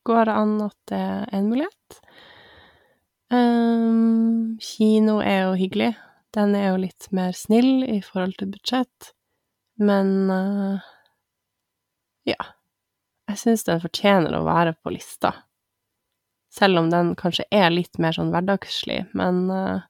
[0.07, 2.01] går an at det er en mulighet.
[3.29, 5.93] Um, kino er jo hyggelig.
[6.37, 9.11] Den er jo litt mer snill i forhold til budsjett,
[9.81, 10.85] men uh,
[12.29, 12.53] ja.
[13.27, 15.33] Jeg syns den fortjener å være på lista.
[16.53, 19.85] Selv om den kanskje er litt mer sånn hverdagslig, men uh,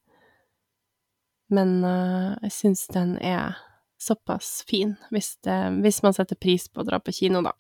[1.48, 3.56] Men uh, jeg syns den er
[3.98, 7.54] såpass fin, hvis, det, hvis man setter pris på å dra på kino, da.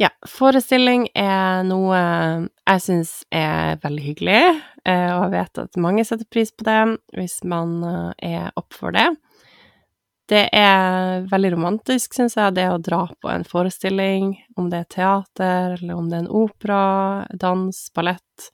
[0.00, 4.44] Ja, forestilling er noe jeg syns er veldig hyggelig,
[4.88, 6.78] eh, og jeg vet at mange setter pris på det
[7.18, 9.10] hvis man eh, er opp for det.
[10.30, 14.88] Det er veldig romantisk, syns jeg, det å dra på en forestilling, om det er
[14.96, 16.80] teater, eller om det er en opera,
[17.44, 18.48] dans, ballett.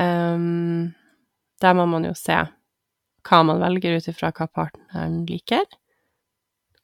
[0.00, 0.94] Um,
[1.60, 2.38] der må man jo se
[3.28, 5.66] hva man velger ut ifra hva partneren liker.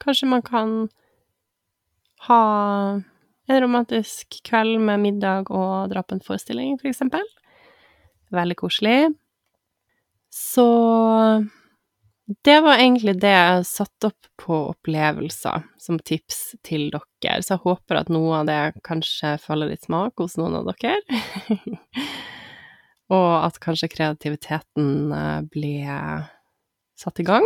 [0.03, 0.81] Kanskje man kan
[2.27, 2.41] ha
[3.47, 7.23] en romantisk kveld med middag og dra på en forestilling, for eksempel.
[8.35, 8.97] Veldig koselig.
[10.33, 10.67] Så
[12.43, 17.63] det var egentlig det jeg satte opp på opplevelser som tips til dere, så jeg
[17.63, 20.99] håper at noe av det kanskje faller i smak hos noen av dere.
[23.15, 26.27] og at kanskje kreativiteten ble blir
[26.97, 27.45] satt i gang,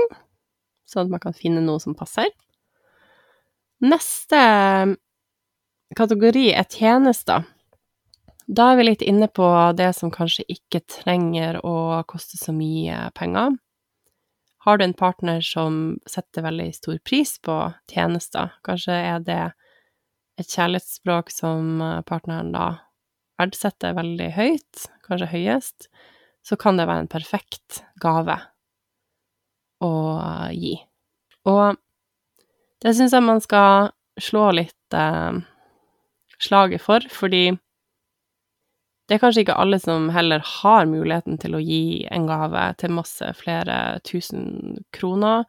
[0.89, 2.31] sånn at man kan finne noe som passer.
[3.85, 4.41] Neste
[5.97, 7.45] kategori er tjenester.
[8.47, 13.09] Da er vi litt inne på det som kanskje ikke trenger å koste så mye
[13.15, 13.55] penger.
[14.61, 17.55] Har du en partner som setter veldig stor pris på
[17.89, 19.41] tjenester, kanskje er det
[20.41, 22.67] et kjærlighetsspråk som partneren da
[23.41, 25.87] verdsetter veldig høyt, kanskje høyest,
[26.45, 28.37] så kan det være en perfekt gave
[29.81, 29.93] å
[30.53, 30.75] gi.
[31.49, 31.77] Og
[32.81, 35.41] det syns jeg man skal slå litt eh,
[36.41, 37.51] slaget for, fordi
[39.07, 42.93] det er kanskje ikke alle som heller har muligheten til å gi en gave til
[42.95, 45.43] masse flere tusen kroner,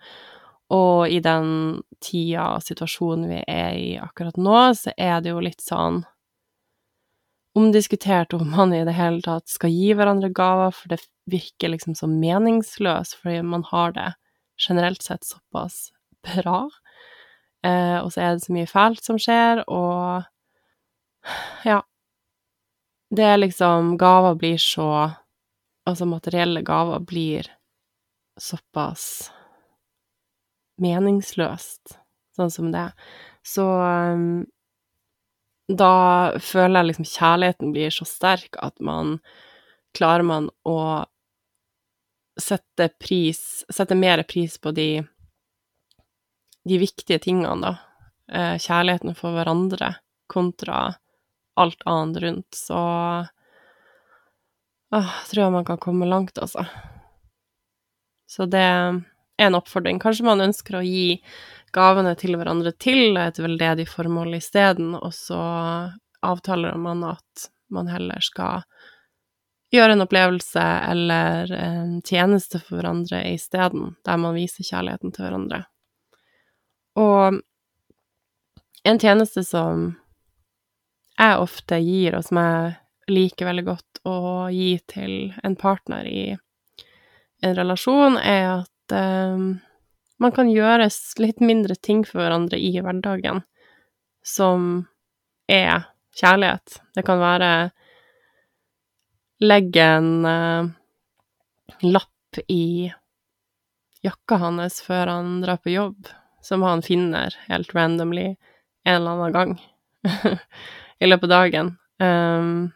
[0.73, 5.45] og i den tida og situasjonen vi er i akkurat nå, så er det jo
[5.45, 6.01] litt sånn
[7.55, 11.95] omdiskutert om man i det hele tatt skal gi hverandre gaver, for det virker liksom
[11.95, 14.09] så meningsløst, fordi man har det
[14.59, 15.91] generelt sett såpass
[16.25, 16.65] bra.
[17.67, 20.25] Eh, og så er det så mye fælt som skjer, og
[21.65, 21.83] ja.
[23.11, 25.11] Det er liksom Gaver blir så
[25.83, 27.49] Altså, materielle gaver blir
[28.39, 29.33] såpass
[30.79, 31.97] meningsløst,
[32.37, 32.85] sånn som det.
[33.43, 34.45] Så um,
[35.67, 39.19] da føler jeg liksom kjærligheten blir så sterk at man
[39.93, 41.05] Klarer man å
[42.41, 45.03] sette pris Sette mer pris på de
[46.63, 47.73] de viktige tingene, da.
[48.31, 49.97] Eh, kjærligheten for hverandre
[50.31, 50.93] kontra
[51.63, 52.81] alt annet rundt, så
[54.93, 56.67] åh, tror jeg man kan komme langt, altså.
[58.29, 59.01] Så det er
[59.43, 59.99] en oppfordring.
[60.01, 61.21] Kanskje man ønsker å gi
[61.73, 65.41] gavene til hverandre til et veldedig formål isteden, og så
[66.23, 68.63] avtaler man at man heller skal
[69.73, 75.63] gjøre en opplevelse eller en tjeneste for hverandre isteden, der man viser kjærligheten til hverandre.
[77.01, 77.41] Og
[78.85, 79.95] en tjeneste som
[81.19, 84.17] jeg ofte gir, og som jeg liker veldig godt å
[84.53, 86.23] gi til en partner i
[87.43, 89.59] en relasjon, er at um,
[90.23, 90.89] man kan gjøre
[91.23, 93.43] litt mindre ting for hverandre i hverdagen
[94.23, 94.87] som
[95.51, 96.79] er kjærlighet.
[96.95, 97.53] Det kan være
[99.43, 100.71] legge en uh,
[101.83, 102.93] lapp i
[104.03, 106.07] jakka hans før han drar på jobb,
[106.43, 108.33] som han finner helt randomly
[108.85, 109.59] en eller annen gang.
[111.03, 111.73] i løpet av dagen.
[112.03, 112.71] Um,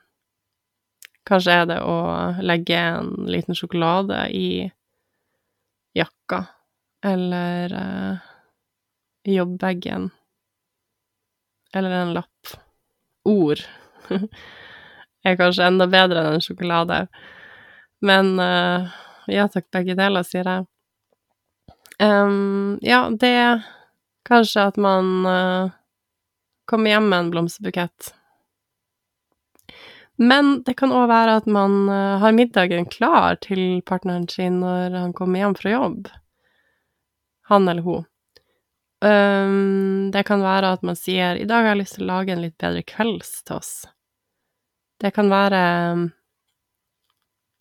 [1.26, 1.98] kanskje er det å
[2.42, 4.66] legge en liten sjokolade i
[5.96, 6.42] jakka,
[7.06, 8.28] eller uh,
[9.26, 10.10] jobbbagen.
[11.74, 12.54] Eller en lapp.
[13.26, 13.62] Ord
[15.26, 17.04] er kanskje enda bedre enn en sjokolade.
[18.06, 18.86] Men uh,
[19.30, 20.66] ja takk, begge deler, sier jeg.
[22.02, 23.62] Um, ja, det
[24.26, 25.74] Kanskje at man uh,
[26.66, 28.12] kommer hjem med en blomsterbukett.
[30.16, 34.96] Men det kan òg være at man uh, har middagen klar til partneren sin når
[34.96, 36.08] han kommer hjem fra jobb.
[37.52, 38.06] Han eller hun.
[39.04, 42.32] Um, det kan være at man sier 'i dag har jeg lyst til å lage
[42.32, 43.84] en litt bedre kvelds til oss'.
[45.00, 45.60] Det kan være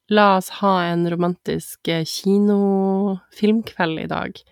[0.09, 4.43] 'la oss ha en romantisk eh, kinofilmkveld i dag',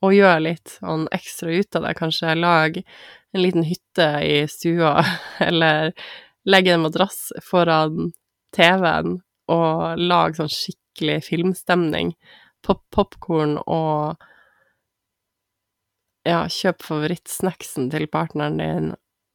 [0.00, 1.94] og gjør litt sånn ekstra ut av det.
[1.98, 5.00] Kanskje lag en liten hytte i stua,
[5.48, 5.92] eller
[6.48, 8.12] legge en madrass foran
[8.56, 12.14] TV-en og lag sånn skikkelig filmstemning.
[12.64, 14.20] Pop popkorn og
[16.28, 18.90] ja, kjøp favorittsnacksen til partneren din,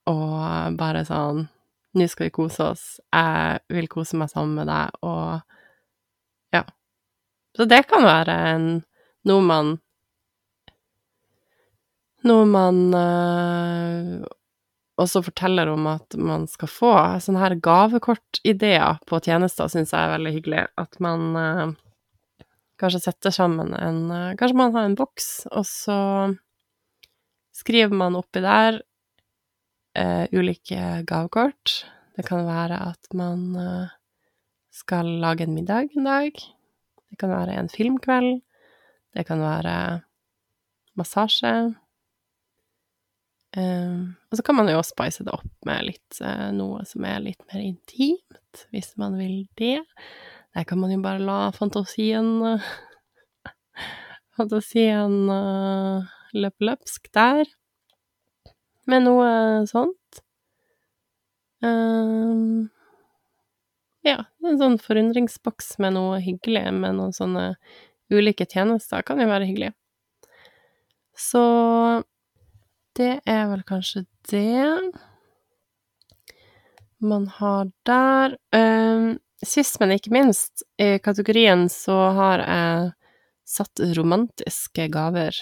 [0.09, 1.47] og bare sånn
[1.95, 2.81] Nå skal vi kose oss.
[3.15, 5.39] Jeg vil kose meg sammen med deg, og
[6.51, 6.65] ja.
[7.55, 8.65] Så det kan være en,
[9.23, 9.69] noe man
[12.25, 14.23] Noe man øh,
[14.97, 16.93] også forteller om at man skal få.
[17.21, 20.63] Sånne her gavekortideer på tjenester syns jeg er veldig hyggelig.
[20.81, 21.75] At man øh,
[22.81, 25.99] kanskje setter sammen en øh, Kanskje man har en boks, og så
[27.55, 28.81] skriver man oppi der
[30.35, 31.85] ulike gavekort.
[32.17, 33.55] Det kan være at man
[34.75, 36.33] skal lage en middag en dag.
[37.09, 38.41] Det kan være en filmkveld.
[39.15, 40.01] Det kan være
[40.99, 41.75] massasje.
[43.55, 46.19] Uh, og så kan man jo spice det opp med litt,
[46.55, 49.79] noe som er litt mer intimt, hvis man vil det.
[50.55, 52.59] Der kan man jo bare la fantasien
[54.35, 55.13] Fantasien
[56.35, 57.47] løpe løpsk der,
[58.91, 59.29] med noe
[59.69, 60.19] sånt.
[61.63, 62.67] Um,
[64.05, 67.45] ja, en sånn forundringsboks med noe hyggelig, med noen sånne
[68.13, 69.71] ulike tjenester, kan jo være hyggelig.
[71.17, 71.41] Så
[72.95, 74.91] det er vel kanskje det
[77.05, 78.37] man har der.
[78.55, 82.93] Um, sist, men ikke minst, i kategorien så har jeg
[83.45, 85.37] satt romantiske gaver.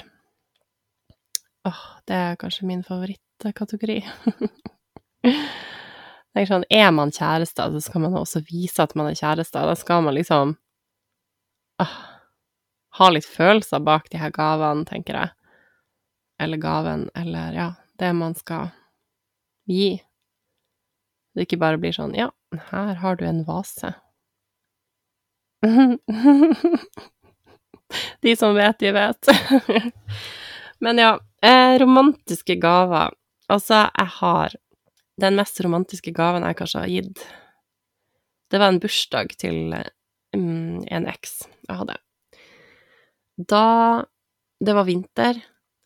[1.68, 4.02] Åh, det er kanskje min favorittkategori.
[6.36, 9.70] er sånn, er man kjærester, så skal man også vise at man er kjærester.
[9.70, 10.58] Da skal man liksom
[11.84, 11.96] åh,
[13.00, 15.34] ha litt følelser bak de her gavene, tenker jeg.
[16.44, 17.68] Eller gaven, eller ja,
[18.00, 18.68] det man skal
[19.70, 20.02] gi.
[21.34, 22.30] Det ikke bare blir sånn ja,
[22.70, 23.94] her har du en vase.
[28.24, 29.22] de som vet, de vet.
[30.84, 33.12] Men ja, Eh, romantiske gaver.
[33.52, 34.56] Altså, jeg har
[35.22, 37.20] Den mest romantiske gaven jeg kanskje har gitt,
[38.50, 39.76] det var en bursdag til
[40.34, 41.98] um, en eks jeg hadde.
[43.38, 43.68] Da
[44.58, 45.38] det var vinter,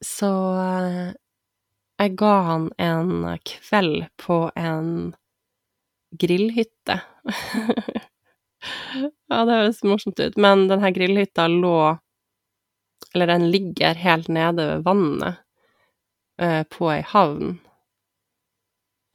[0.06, 1.16] så uh,
[1.98, 5.16] jeg ga han en kveld på en
[6.14, 7.00] grillhytte.
[9.30, 11.98] ja, det høres morsomt ut, men denne grillhytta lå
[13.14, 15.40] Eller den ligger helt nede ved vannet
[16.42, 17.56] eh, på ei havn.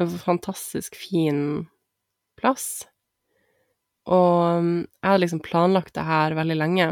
[0.02, 1.68] En fantastisk fin
[2.40, 2.88] plass.
[4.10, 6.88] Og mm, jeg hadde liksom planlagt det her veldig lenge.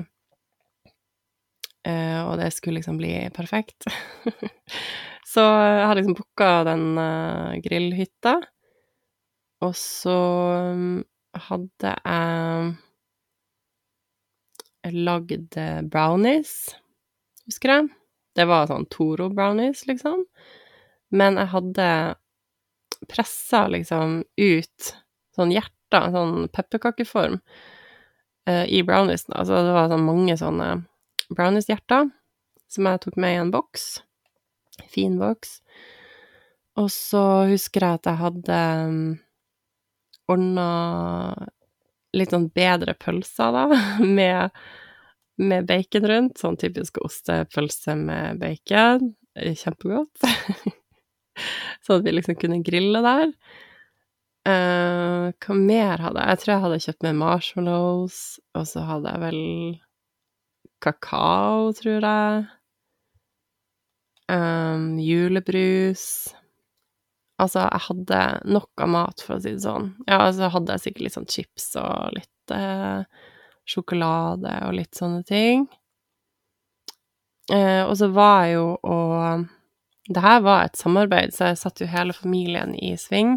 [1.88, 3.86] Eh, og det skulle liksom bli perfekt.
[5.32, 8.36] så jeg hadde liksom booka den uh, grillhytta.
[9.64, 10.18] Og så
[10.72, 11.00] um,
[11.48, 12.76] hadde jeg
[14.96, 15.58] lagd
[15.92, 16.52] brownies,
[17.44, 17.90] husker jeg.
[18.38, 20.24] Det var sånn Toro-brownies, liksom.
[21.12, 21.88] Men jeg hadde
[23.10, 24.92] pressa liksom ut
[25.36, 27.40] sånn hjerter, sånn pepperkakeform,
[28.48, 29.34] i browniesen.
[29.36, 30.68] Altså det var sånn mange sånne
[31.36, 32.10] brownies-hjerter
[32.70, 33.86] som jeg tok med i en boks.
[34.92, 35.58] Fin boks.
[36.80, 39.00] Og så husker jeg at jeg hadde um,
[40.30, 40.68] ordna
[42.16, 43.82] litt sånn bedre pølser, da,
[44.20, 44.54] med
[45.40, 46.40] med bacon rundt.
[46.40, 49.14] Sånn typisk ostepølse med bacon.
[49.34, 50.20] Kjempegodt.
[51.86, 53.32] sånn at vi liksom kunne grille der.
[54.48, 56.32] Uh, hva mer hadde jeg?
[56.32, 58.18] Jeg tror jeg hadde kjøpt med marshmallows,
[58.56, 59.40] og så hadde jeg vel
[60.82, 62.44] kakao, tror jeg.
[64.30, 66.04] Um, julebrus.
[67.40, 68.20] Altså, jeg hadde
[68.52, 69.92] nok av mat, for å si det sånn.
[70.06, 73.04] Ja, altså hadde jeg sikkert litt sånn chips og litt uh,
[73.68, 75.68] sjokolade og litt sånne ting.
[77.50, 79.48] Eh, og så var jeg jo og
[80.10, 83.36] det her var et samarbeid, så jeg satte jo hele familien i sving.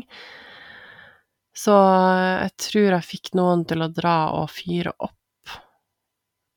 [1.54, 5.54] Så jeg tror jeg fikk noen til å dra og fyre opp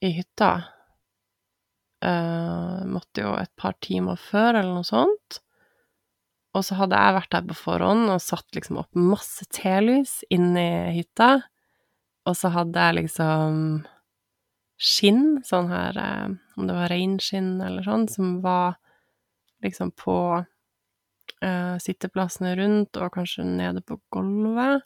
[0.00, 0.52] i hytta.
[2.04, 5.40] Uh, måtte jo et par timer før, eller noe sånt.
[6.56, 10.68] Og så hadde jeg vært der på forhånd og satt liksom opp masse telys inni
[10.96, 11.46] hytta.
[12.26, 13.58] Og så hadde jeg liksom
[14.76, 18.76] skinn, sånn her eh, Om det var reinskinn eller sånn, som var
[19.64, 24.84] liksom på uh, sitteplassene rundt, og kanskje nede på gulvet.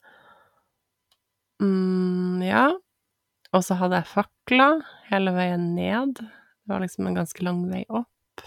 [1.62, 2.68] Mm, ja.
[3.54, 6.22] Og så hadde jeg fakler hele veien ned.
[6.70, 8.42] Det var liksom en ganske lang vei opp.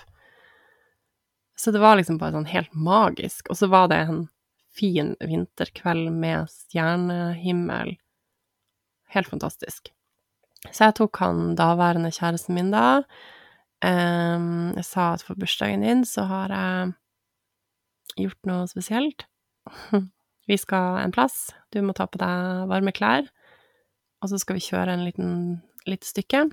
[1.60, 3.50] Så det var liksom bare sånn helt magisk.
[3.52, 4.22] Og så var det en
[4.72, 7.98] fin vinterkveld med stjernehimmel.
[9.12, 9.92] Helt fantastisk.
[10.70, 13.04] Så jeg tok han daværende kjæresten min da.
[13.84, 16.96] Jeg sa at for bursdagen din så har jeg
[18.24, 19.28] gjort noe spesielt.
[20.48, 23.28] Vi skal en plass, du må ta på deg varme klær,
[24.24, 25.32] og så skal vi kjøre en liten,
[25.88, 26.48] lite stykke.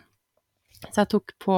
[0.88, 1.56] Så jeg tok på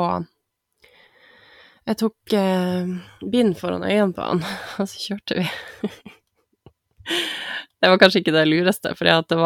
[1.86, 2.92] Jeg tok eh,
[3.32, 4.44] bind foran øynene på han,
[4.82, 5.46] og så kjørte vi.
[7.82, 9.40] det var kanskje ikke det lureste, for det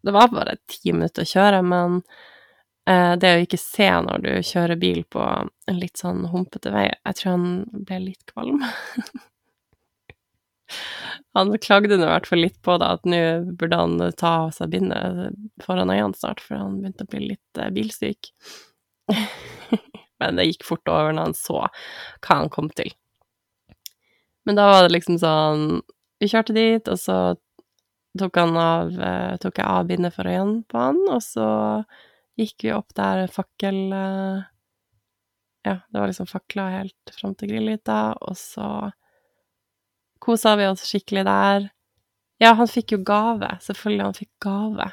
[0.00, 2.00] det var bare ti minutter å kjøre, men
[2.90, 6.86] Eh, det å ikke se når du kjører bil på en litt sånn humpete vei
[6.88, 7.50] Jeg tror han
[7.86, 8.64] ble litt kvalm.
[11.36, 13.20] han klagde nå i hvert fall litt på det, at nå
[13.60, 17.60] burde han ta av seg bindet foran øynene snart, for han begynte å bli litt
[17.60, 18.32] eh, bilsyk.
[20.20, 22.92] Men det gikk fort over når han så hva han kom til.
[24.48, 25.80] Men da var det liksom sånn
[26.20, 27.16] Vi kjørte dit, og så
[28.18, 31.46] tok, han av, eh, tok jeg av bindet for øynene på han, og så
[32.40, 34.42] gikk vi opp der fakkel eh,
[35.64, 38.68] Ja, det var liksom fakla helt fram til grillhytta, og så
[40.20, 41.70] kosa vi oss skikkelig der.
[42.40, 43.48] Ja, han fikk jo gave.
[43.64, 44.86] Selvfølgelig, han fikk gave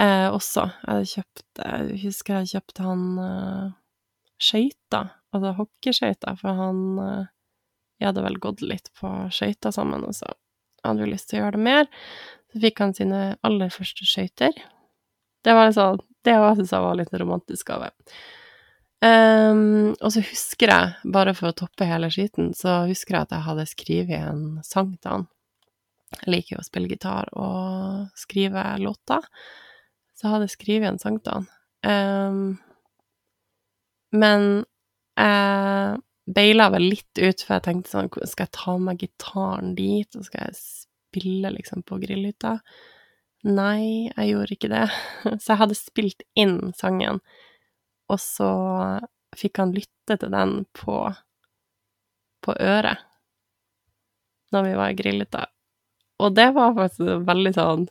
[0.00, 0.68] eh, også.
[0.86, 3.66] Jeg kjøpte Jeg husker jeg kjøpte han eh,
[4.42, 7.26] skøyter, altså hockeyskøyter, for han eh,
[8.00, 10.32] Vi hadde vel gått litt på skøyter sammen, og så
[10.84, 11.86] hadde vi lyst til å gjøre det mer.
[12.52, 14.56] Så fikk han sine aller første skøyter.
[15.44, 17.92] Det var sånn det òg syns jeg var litt romantisk av det.
[19.04, 23.34] Um, og så husker jeg, bare for å toppe hele skiten, så husker jeg at
[23.36, 25.26] jeg hadde skrevet en sang til han.
[26.22, 29.26] Jeg liker jo å spille gitar og skrive låter,
[30.14, 31.48] så hadde jeg skrevet en sang til han.
[31.84, 32.42] Um,
[34.14, 34.64] men
[35.18, 36.00] jeg
[36.34, 40.24] beila vel litt ut, for jeg tenkte sånn Skal jeg ta med gitaren dit, og
[40.26, 42.56] skal jeg spille liksom på grillhytta?
[43.44, 44.86] Nei, jeg gjorde ikke det.
[45.42, 47.20] Så jeg hadde spilt inn sangen,
[48.08, 48.50] og så
[49.34, 50.98] fikk han lytte til den på,
[52.44, 53.00] på øret
[54.52, 55.44] når vi var i grillhytta.
[56.22, 57.86] Og det var faktisk veldig sånn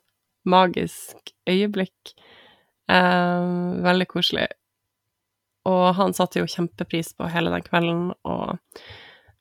[0.50, 2.14] magisk øyeblikk.
[2.92, 3.48] Eh,
[3.86, 4.48] veldig koselig.
[5.70, 8.58] Og han satte jo kjempepris på hele den kvelden, og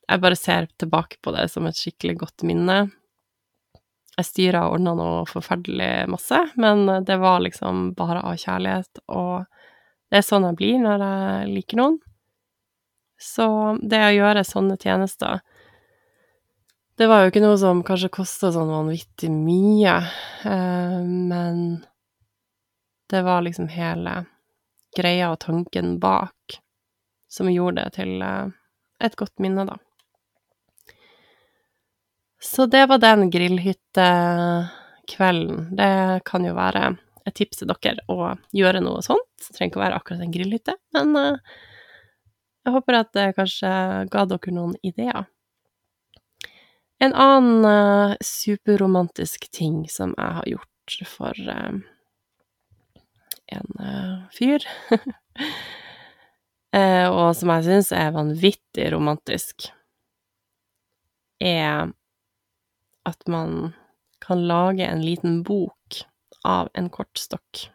[0.06, 2.84] jeg bare ser tilbake på det som et skikkelig godt minne.
[4.12, 9.48] Jeg styra og ordna noe forferdelig masse, men det var liksom bare av kjærlighet, og
[10.12, 11.98] det er sånn jeg blir når jeg liker noen.
[13.22, 13.46] Så
[13.80, 15.40] det å gjøre sånne tjenester
[16.96, 19.94] Det var jo ikke noe som kanskje kosta sånn vanvittig mye,
[20.44, 21.80] eh, men
[23.12, 24.26] det var liksom hele
[24.96, 26.58] greia og tanken bak
[27.32, 28.52] som gjorde det til eh,
[29.00, 29.76] et godt minne, da.
[32.42, 35.76] Så det var den grillhyttekvelden.
[35.78, 39.30] Det kan jo være et tips til dere å gjøre noe sånt.
[39.38, 41.36] Det trenger ikke å være akkurat en grillhytte, men eh,
[42.66, 43.70] jeg håper at det kanskje
[44.12, 45.24] ga dere noen ideer.
[47.02, 51.80] En annen uh, superromantisk ting som jeg har gjort for uh,
[53.52, 53.82] en
[54.32, 54.64] fyr,
[57.12, 59.66] og som jeg syns er vanvittig romantisk,
[61.42, 61.90] er
[63.04, 63.74] at man
[64.22, 66.04] kan lage en liten bok
[66.44, 67.66] av en kortstokk.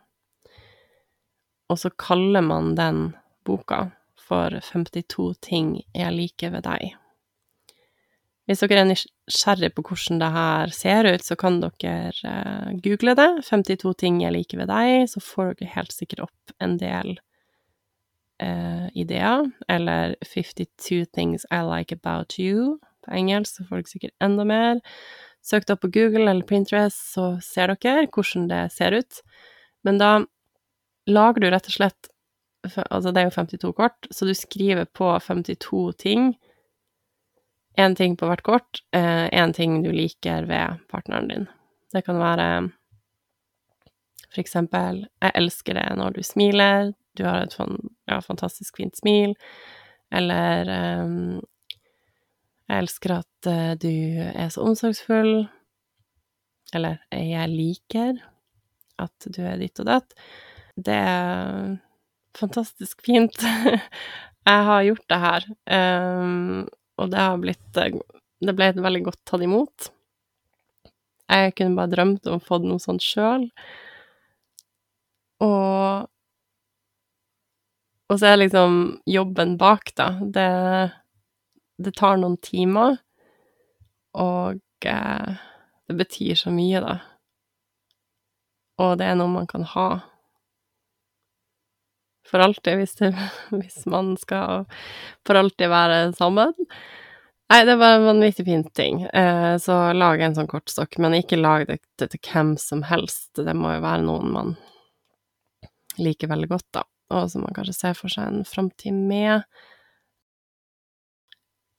[1.69, 3.11] Og så kaller man den
[3.45, 3.89] boka
[4.27, 6.95] for 52 ting jeg liker ved deg.
[8.47, 13.15] Hvis dere er nysgjerrig på hvordan det her ser ut, så kan dere uh, google
[13.15, 13.43] det.
[13.43, 17.19] 52 ting jeg liker ved deg, så får dere helt sikkert opp en del
[18.41, 19.49] uh, ideer.
[19.67, 24.81] Eller 52 things I like about you på engelsk, så får dere sikkert enda mer.
[25.43, 29.21] Søk det opp på Google eller Pinterest, så ser dere hvordan det ser ut.
[29.83, 30.11] Men da
[31.07, 32.13] lager du rett og slett
[32.67, 36.33] Altså, det er jo 52 kort, så du skriver på 52 ting
[37.77, 41.47] én ting på hvert kort, én ting du liker ved partneren din.
[41.93, 42.47] Det kan være
[44.37, 49.33] for eksempel, jeg elsker det når du smiler, du har et ja, fantastisk fint smil,
[50.13, 50.69] eller
[51.01, 51.39] um,
[52.67, 53.89] jeg elsker at uh, du
[54.29, 55.47] er så omsorgsfull,
[56.75, 58.19] eller jeg liker
[59.01, 60.13] at du er ditt og datt.
[60.77, 61.77] Det er
[62.37, 63.41] fantastisk fint.
[64.51, 65.47] jeg har gjort det her,
[66.21, 66.67] um,
[66.97, 69.89] og det har blitt Det ble veldig godt tatt imot.
[71.27, 73.49] Jeg kunne bare drømt om å få noe sånt sjøl.
[75.43, 76.07] Og
[78.07, 78.75] Og så er liksom
[79.09, 80.07] jobben bak, da.
[80.21, 80.47] Det,
[81.83, 82.95] det tar noen timer,
[84.15, 85.33] og eh,
[85.87, 86.95] det betyr så mye, da.
[88.79, 89.89] Og det er noe man kan ha
[92.27, 93.11] for alltid, hvis, det,
[93.55, 94.65] hvis man skal
[95.27, 96.53] for alltid være sammen.
[97.47, 99.05] Nei, det var en vanvittig fin ting.
[99.05, 103.37] Eh, så lag en sånn kortstokk, men ikke lag det til hvem som helst.
[103.39, 104.57] Det må jo være noen man
[105.97, 106.83] liker veldig godt, da,
[107.15, 109.47] og som man kanskje ser for seg en framtid med.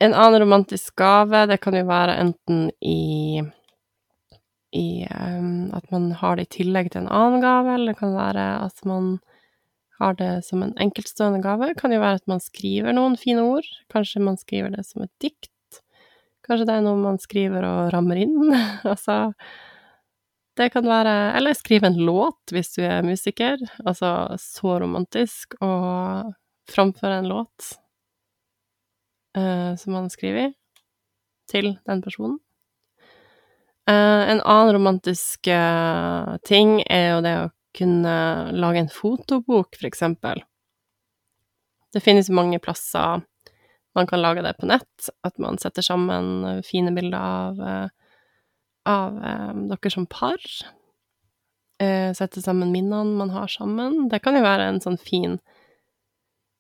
[0.01, 3.45] En annen romantisk gave, det kan jo være enten i
[4.77, 8.13] i um, at man har det i tillegg til en annen gave, eller det kan
[8.17, 9.15] være at man
[9.99, 11.73] har det som en enkeltstående gave.
[11.79, 13.67] Kan jo være at man skriver noen fine ord.
[13.93, 15.81] Kanskje man skriver det som et dikt.
[16.47, 18.55] Kanskje det er noe man skriver og rammer inn.
[18.93, 19.35] altså
[20.59, 23.61] det kan være Eller skrive en låt hvis du er musiker.
[23.85, 25.73] Altså så romantisk å
[26.69, 27.73] framføre en låt
[29.39, 30.53] uh, som man skriver
[31.49, 32.39] til den personen.
[33.89, 37.47] Uh, en annen romantisk uh, ting er jo det å
[37.79, 38.15] kunne
[38.53, 40.43] lage en fotobok, for eksempel.
[41.95, 43.25] Det finnes mange plasser
[43.97, 47.63] man kan lage det på nett, at man setter sammen fine bilder av
[48.89, 50.43] av eh, dere som par.
[51.79, 54.09] Setter sette sammen minnene man har sammen.
[54.11, 55.37] Det kan jo være en sånn fin,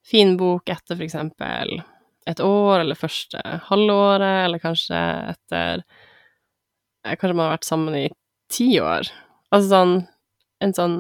[0.07, 1.81] fin bok etter for eksempel
[2.29, 3.41] et år, eller første
[3.71, 5.01] halvåret, eller kanskje
[5.33, 8.07] etter eh, Kanskje man har vært sammen i
[8.53, 9.09] ti år.
[9.49, 9.95] Altså sånn
[10.65, 10.99] En sånn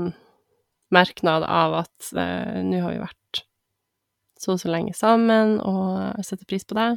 [0.94, 3.44] merknad av at eh, nå har vi vært
[4.38, 6.90] så og så lenge sammen, og jeg setter pris på det.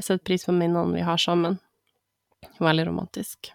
[0.00, 1.60] Jeg setter pris på minnene vi har sammen.
[2.58, 3.52] Veldig romantisk.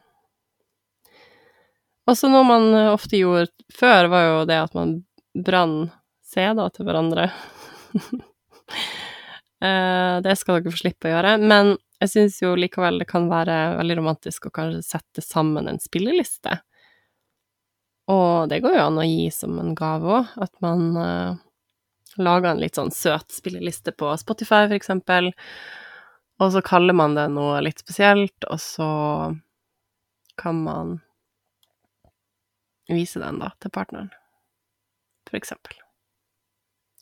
[2.10, 4.96] Også noe man eh, ofte gjorde før, var jo det at man
[5.36, 5.92] brann
[6.26, 7.30] CD-er til hverandre.
[9.60, 11.34] Eh, det skal dere få slippe å gjøre.
[11.44, 15.82] Men jeg syns jo likevel det kan være veldig romantisk å kanskje sette sammen en
[15.84, 16.54] spilleliste.
[18.10, 21.38] Og det går jo an å gi som en gave òg, at man uh,
[22.18, 25.30] lager en litt sånn søt spilleliste på Spotify, for eksempel,
[26.40, 28.90] og så kaller man det noe litt spesielt, og så
[30.40, 30.96] kan man
[32.90, 34.10] vise den da til partneren,
[35.30, 35.76] for eksempel.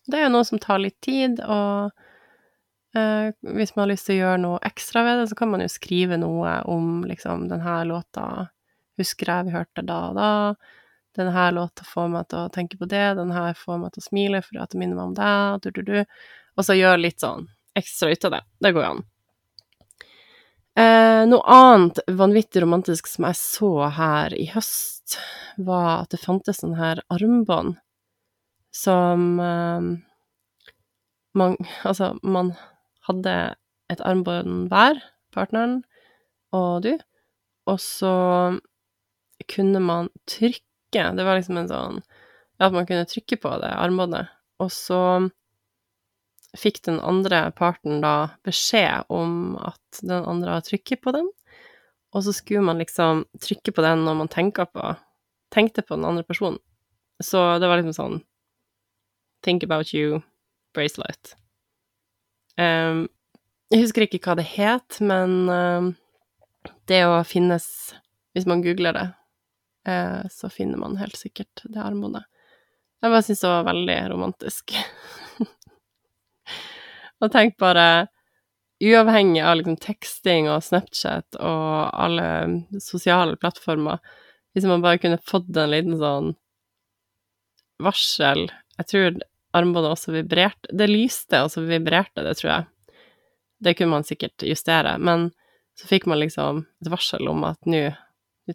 [0.07, 1.93] Det er jo noe som tar litt tid, og
[2.97, 5.63] eh, hvis man har lyst til å gjøre noe ekstra ved det, så kan man
[5.63, 8.49] jo skrive noe om liksom denne låta
[8.97, 10.29] husker jeg vi hørte da og da,
[11.17, 14.41] denne låta får meg til å tenke på det, denne får meg til å smile
[14.45, 17.47] fordi at det minner meg om deg, du, du, du, og så gjøre litt sånn
[17.77, 18.41] ekstra ut av det.
[18.63, 19.03] Det går jo an.
[20.77, 25.17] Eh, noe annet vanvittig romantisk som jeg så her i høst,
[25.57, 27.79] var at det fantes sånne her armbånd
[28.75, 29.87] som eh,
[31.37, 31.55] man
[31.85, 32.53] Altså, man
[33.07, 33.33] hadde
[33.89, 34.99] et armbånd hver,
[35.33, 35.79] partneren
[36.55, 36.93] og du,
[37.67, 38.13] og så
[39.51, 41.97] kunne man trykke Det var liksom en sånn
[42.57, 45.01] At man kunne trykke på det armbåndet, og så
[46.57, 51.27] fikk den andre parten da beskjed om at den andre har trykket på den,
[52.15, 54.87] og så skulle man liksom trykke på den når man på
[55.53, 56.57] tenkte på den andre personen.
[57.23, 58.17] Så det var liksom sånn
[59.45, 60.23] Think about you,
[60.73, 61.35] bracelet.
[62.57, 63.05] Um,
[63.69, 65.91] jeg husker ikke hva det het, men um,
[66.89, 67.93] det å finnes
[68.33, 69.05] Hvis man googler det,
[70.33, 72.25] så finner man helt sikkert det armbåndet.
[73.01, 74.73] Jeg bare syns det var veldig romantisk.
[77.21, 78.07] Og tenk bare
[78.77, 83.97] Uavhengig av liksom teksting og Snapchat og alle sosiale plattformer,
[84.53, 86.35] hvis man bare kunne fått en liten sånn
[87.81, 89.17] varsel Jeg tror
[89.57, 92.67] armbåndet også vibrerte Det lyste, og så vibrerte det, tror jeg.
[93.65, 95.31] Det kunne man sikkert justere, men
[95.77, 97.81] så fikk man liksom et varsel om at nå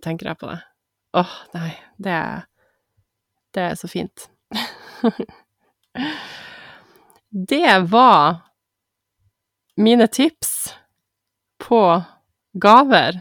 [0.03, 0.61] tenker jeg på det.
[1.13, 2.43] Åh, nei, det
[3.53, 4.31] Det er så fint.
[7.53, 8.37] det var
[9.77, 10.75] mine tips
[11.61, 12.03] på
[12.53, 13.21] gaver.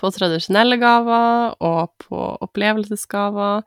[0.00, 3.62] På tradisjonelle gaver og på opplevelsesgaver,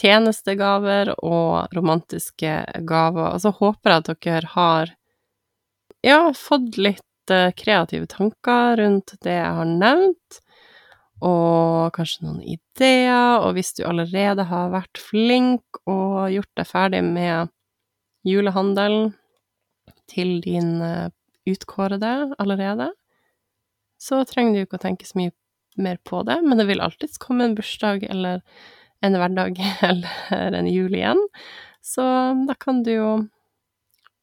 [0.00, 2.54] tjenestegaver og romantiske
[2.88, 3.34] gaver.
[3.34, 4.94] Og så håper jeg at dere har
[6.06, 10.40] ja, fått litt eh, kreative tanker rundt det jeg har nevnt,
[11.24, 13.42] og kanskje noen ideer.
[13.42, 17.52] Og hvis du allerede har vært flink og gjort deg ferdig med
[18.28, 19.12] julehandelen
[20.08, 21.10] til din eh,
[21.48, 22.92] utkårede allerede,
[23.98, 25.34] så trenger du ikke å tenke så mye
[25.78, 28.42] mer på det, men det vil alltids komme en bursdag eller
[29.06, 29.58] en hverdag
[29.90, 31.20] eller en jul igjen,
[31.84, 32.04] så
[32.48, 33.10] da kan du jo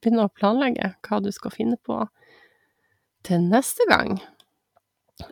[0.04, 2.04] begynne å planlegge hva du skal finne på
[3.26, 4.20] til neste gang,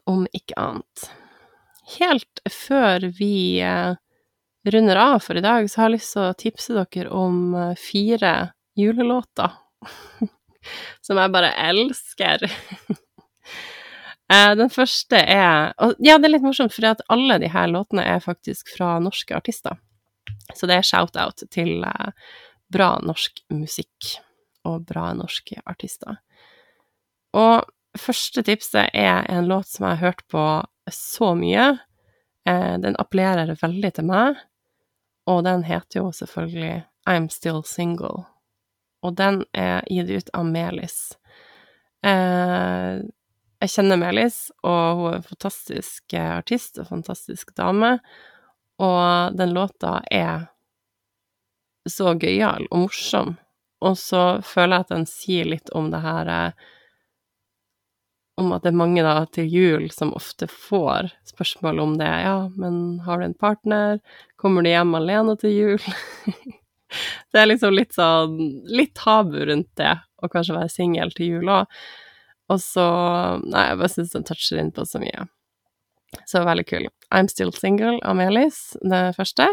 [0.09, 1.09] om ikke annet.
[1.84, 3.96] Helt før vi eh,
[4.72, 7.76] runder av for i dag, så har jeg lyst til å tipse dere om eh,
[7.80, 8.34] fire
[8.80, 9.52] julelåter
[11.06, 12.48] som jeg bare elsker.
[14.32, 18.06] Eh, den første er og Ja, det er litt morsomt, for alle de her låtene
[18.08, 19.76] er faktisk fra norske artister.
[20.56, 21.84] Så det er shout-out til
[22.72, 24.14] bra norsk musikk
[24.64, 26.22] og bra norske artister.
[27.36, 27.68] Og
[28.00, 30.46] første tipset er en låt som jeg har hørt på
[30.92, 31.72] så mye.
[32.50, 34.40] Uh, den appellerer veldig til meg,
[35.30, 38.26] og den heter jo selvfølgelig I'm Still Single.
[39.04, 40.98] Og den er gitt ut av Melis.
[42.04, 43.04] Uh,
[43.64, 47.94] jeg kjenner Melis, og hun er en fantastisk eh, artist og fantastisk dame.
[48.84, 50.50] Og den låta er
[51.88, 53.38] så gøyal og morsom.
[53.84, 56.68] Og så føler jeg at den sier litt om det her eh,
[58.42, 62.10] Om at det er mange da til jul som ofte får spørsmål om det.
[62.24, 64.00] Ja, men har du en partner?
[64.42, 65.86] Kommer du hjem alene til jul?
[67.34, 71.54] det er liksom litt sånn Litt tabu rundt det, å kanskje være singel til jul
[71.60, 71.78] òg.
[72.52, 72.88] Og så
[73.46, 75.28] Nei, jeg bare syns den toucher inn på så mye.
[76.30, 76.86] Så veldig kul.
[77.14, 79.48] I'm Still Single av Melis, det første.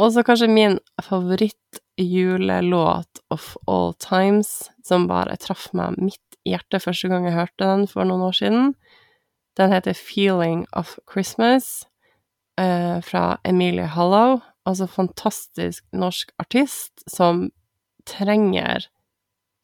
[0.00, 7.10] Og så kanskje min favorittjulelåt of all times, som bare traff meg midt hjertet første
[7.10, 8.74] gang jeg hørte den for noen år siden.
[9.58, 11.86] Den heter Feeling of Christmas,
[12.58, 14.40] eh, fra Emilie Hallow.
[14.66, 17.50] Altså fantastisk norsk artist som
[18.06, 18.86] trenger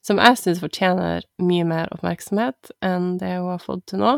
[0.08, 4.14] som jeg syns fortjener mye mer oppmerksomhet enn det hun har fått til nå.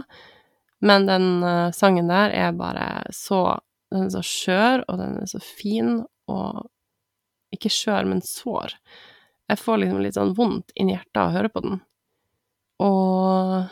[0.87, 3.59] Men den uh, sangen der er bare så
[3.91, 6.69] Den er så skjør, og den er så fin, og
[7.51, 8.77] Ikke skjør, men sår.
[9.51, 11.81] Jeg får liksom litt sånn vondt inni hjertet av å høre på den.
[12.81, 13.69] Og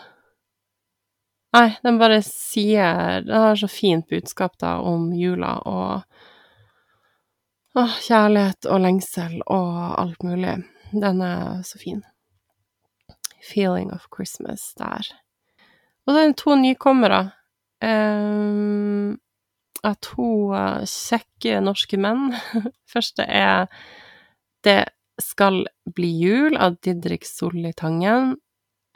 [1.56, 6.02] Nei, den bare sier Den har så fint budskap, da, om jula og
[7.78, 10.56] Åh, kjærlighet og lengsel og alt mulig.
[10.90, 12.00] Den er så fin.
[13.44, 15.06] Feeling of Christmas der.
[16.06, 17.20] Og så er det to nykommere.
[17.84, 19.20] Um,
[19.86, 20.50] av to
[20.90, 22.32] kjekke norske menn.
[22.92, 23.68] Første er
[24.64, 24.88] Det
[25.22, 28.34] skal bli jul av Didrik Solli Tangen.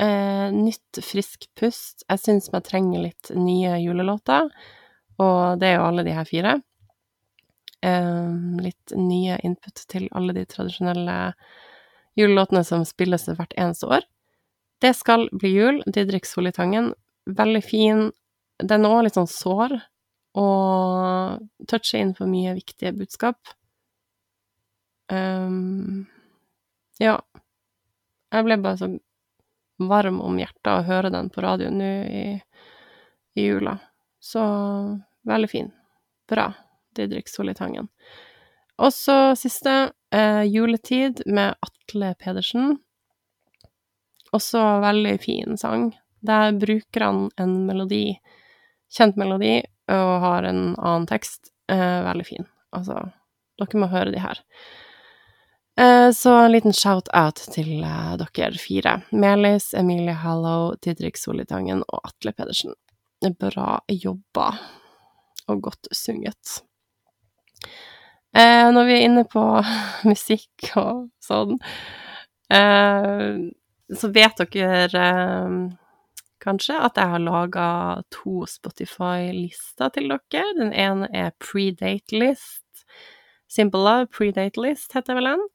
[0.02, 2.02] Uh, nytt, frisk pust.
[2.08, 4.50] Jeg syns man trenger litt nye julelåter,
[5.22, 6.56] og det er jo alle de her fire.
[7.82, 11.16] Eh, litt nye input til alle de tradisjonelle
[12.18, 14.06] julelåtene som spilles hvert eneste år.
[14.82, 15.80] Det skal bli jul.
[15.86, 16.92] Didrik Solitangen.
[17.26, 18.04] Veldig fin.
[18.62, 19.74] Den er òg litt sånn sår,
[20.38, 23.38] og toucher inn for mye viktige budskap.
[25.10, 26.06] Um,
[27.02, 27.18] ja.
[28.32, 28.92] Jeg ble bare så
[29.88, 32.26] varm om hjertet å høre den på radioen nå i,
[33.34, 33.78] i jula.
[34.22, 34.42] Så
[35.28, 35.72] veldig fin.
[36.30, 36.52] Bra,
[36.96, 37.88] Didrik Solitangen.
[38.82, 42.78] Og så siste, eh, Juletid med Atle Pedersen.
[44.32, 45.92] Også veldig fin sang.
[46.22, 48.18] Der bruker han en melodi,
[48.92, 49.60] kjent melodi,
[49.90, 51.52] og har en annen tekst.
[51.68, 52.46] Eh, veldig fin.
[52.72, 52.98] Altså,
[53.60, 54.40] dere må høre de her.
[55.80, 58.98] Eh, så en liten shout-out til eh, dere fire.
[59.10, 62.76] Melis, Emilie Hallow, Didrik Solitangen og Atle Pedersen.
[63.40, 64.50] Bra jobba,
[65.48, 66.58] og godt sunget.
[68.36, 69.44] Eh, når vi er inne på
[70.10, 71.58] musikk og sånn,
[72.52, 75.04] så vet dere
[76.42, 77.68] kanskje at jeg har laga
[78.12, 80.44] to Spotify-lister til dere.
[80.58, 82.84] Den ene er Predate List.
[83.48, 85.46] Simple Love Predate List heter vel den.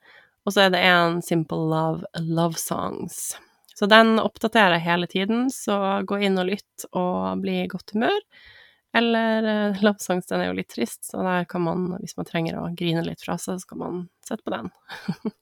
[0.47, 3.35] Og så er det en Simple Love Love Songs.
[3.75, 5.75] Så den oppdaterer jeg hele tiden, så
[6.07, 8.15] gå inn og lytt og bli i godt humør.
[8.95, 12.29] Eller uh, Love Songs, den er jo litt trist, så der kan man, hvis man
[12.29, 14.71] trenger å grine litt fra seg, så kan man sette på den.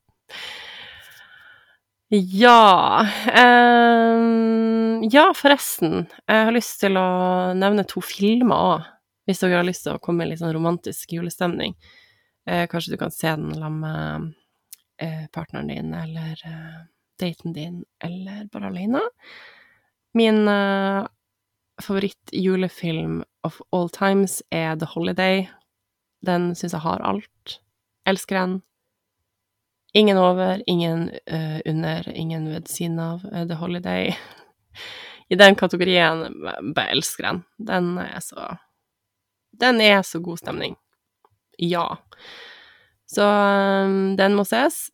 [2.10, 3.02] Ja
[3.34, 6.06] um, Ja, forresten.
[6.30, 7.08] Jeg har lyst til å
[7.58, 8.86] nevne to filmer òg,
[9.26, 11.74] hvis dere har lyst til å komme i litt sånn romantisk julestemning.
[12.46, 14.45] Eh, kanskje du kan se den sammen med eh,
[15.32, 16.86] partneren din, eller eh,
[17.20, 19.02] daten din, eller bare alene.
[20.14, 21.08] Min uh,
[21.82, 25.50] favoritt-julefilm of all times er The Holiday.
[26.26, 27.60] Den syns jeg har alt.
[28.08, 28.62] Elsker den.
[29.94, 34.16] Ingen over, ingen uh, under, ingen ved siden av uh, The Holiday.
[35.30, 36.28] I den kategorien
[36.76, 37.44] bare elsker den.
[37.58, 38.58] Den er så
[39.56, 40.76] Den er så god stemning.
[41.58, 41.98] Ja.
[43.10, 44.88] Så um, den må ses.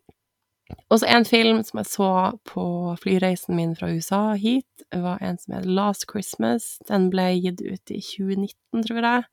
[0.92, 2.12] Og så en film som jeg så
[2.48, 2.64] på
[3.02, 6.78] flyreisen min fra USA hit, var en som het Last Christmas.
[6.88, 9.26] Den ble gitt ut i 2019, tror jeg.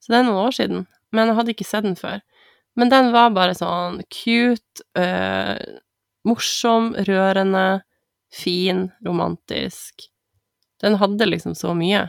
[0.00, 0.86] Så det er noen år siden.
[1.12, 2.20] Men jeg hadde ikke sett den før.
[2.78, 5.56] Men den var bare sånn cute, øh,
[6.28, 7.80] morsom, rørende,
[8.32, 10.06] fin, romantisk.
[10.82, 12.04] Den hadde liksom så mye.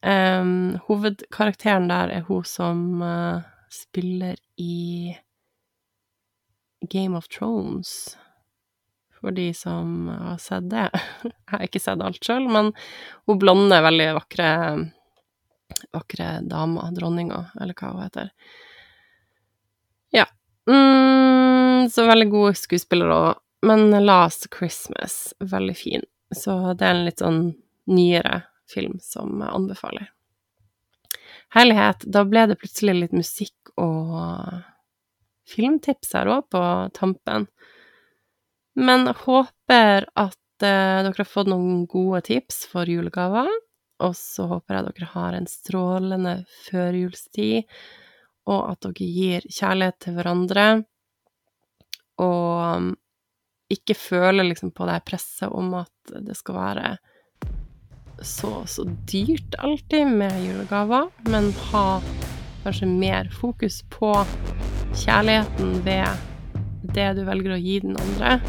[0.00, 5.16] Um, hovedkarakteren der er hun som uh, spiller i
[6.90, 8.16] Game of Thrones,
[9.20, 10.88] for de som har sett det.
[11.22, 12.72] Jeg har ikke sett alt sjøl, men
[13.28, 14.48] hun blonde, veldig vakre
[15.92, 18.30] vakre dama, dronninga, eller hva hun heter.
[20.10, 20.26] Ja.
[20.70, 23.40] Mm, så veldig god skuespiller òg.
[23.66, 26.06] Men Last Christmas, veldig fin.
[26.36, 27.42] Så det er en litt sånn
[27.90, 30.08] nyere film som jeg anbefaler.
[31.50, 34.60] Herlighet, da ble det plutselig litt musikk og
[35.50, 36.62] filmtips her òg på
[36.94, 37.48] tampen.
[38.78, 43.50] Men håper at eh, dere har fått noen gode tips for julegaver.
[44.00, 46.36] Og så håper jeg dere har en strålende
[46.68, 47.66] førjulstid,
[48.48, 50.66] og at dere gir kjærlighet til hverandre.
[52.22, 52.94] Og
[53.70, 56.86] ikke føler liksom på det presset om at det skal være
[58.20, 62.00] så så dyrt alltid med julegaver, men ha
[62.62, 64.12] kanskje mer fokus på
[64.94, 66.06] kjærligheten ved
[66.94, 68.40] det du velger å gi den andre.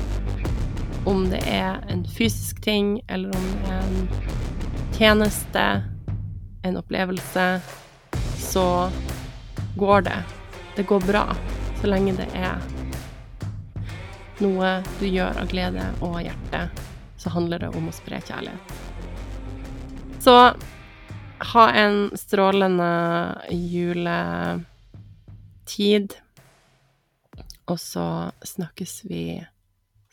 [1.05, 5.65] Om det er en fysisk ting, eller om det er en tjeneste,
[6.63, 7.47] en opplevelse,
[8.37, 8.67] så
[9.77, 10.19] går det.
[10.75, 11.25] Det går bra
[11.81, 12.61] så lenge det er
[14.41, 14.69] noe
[14.99, 16.67] du gjør av glede og hjerte,
[17.17, 18.90] så handler det om å spre kjærlighet.
[20.21, 20.53] Så
[21.53, 22.91] ha en strålende
[23.49, 24.63] juletid.
[27.65, 29.47] Og så snakkes vi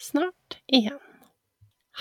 [0.01, 0.99] snart igjen.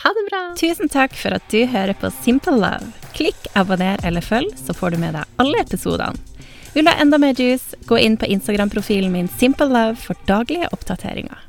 [0.04, 0.42] Ha det bra!
[0.60, 2.94] Tusen takk for at du hører på Simple Love.
[3.18, 6.14] Klikk abonner eller følg, så får du med deg alle episodene.
[6.76, 10.70] Vil du ha enda mer juice, gå inn på Instagram-profilen min Simple Love for daglige
[10.76, 11.47] oppdateringer.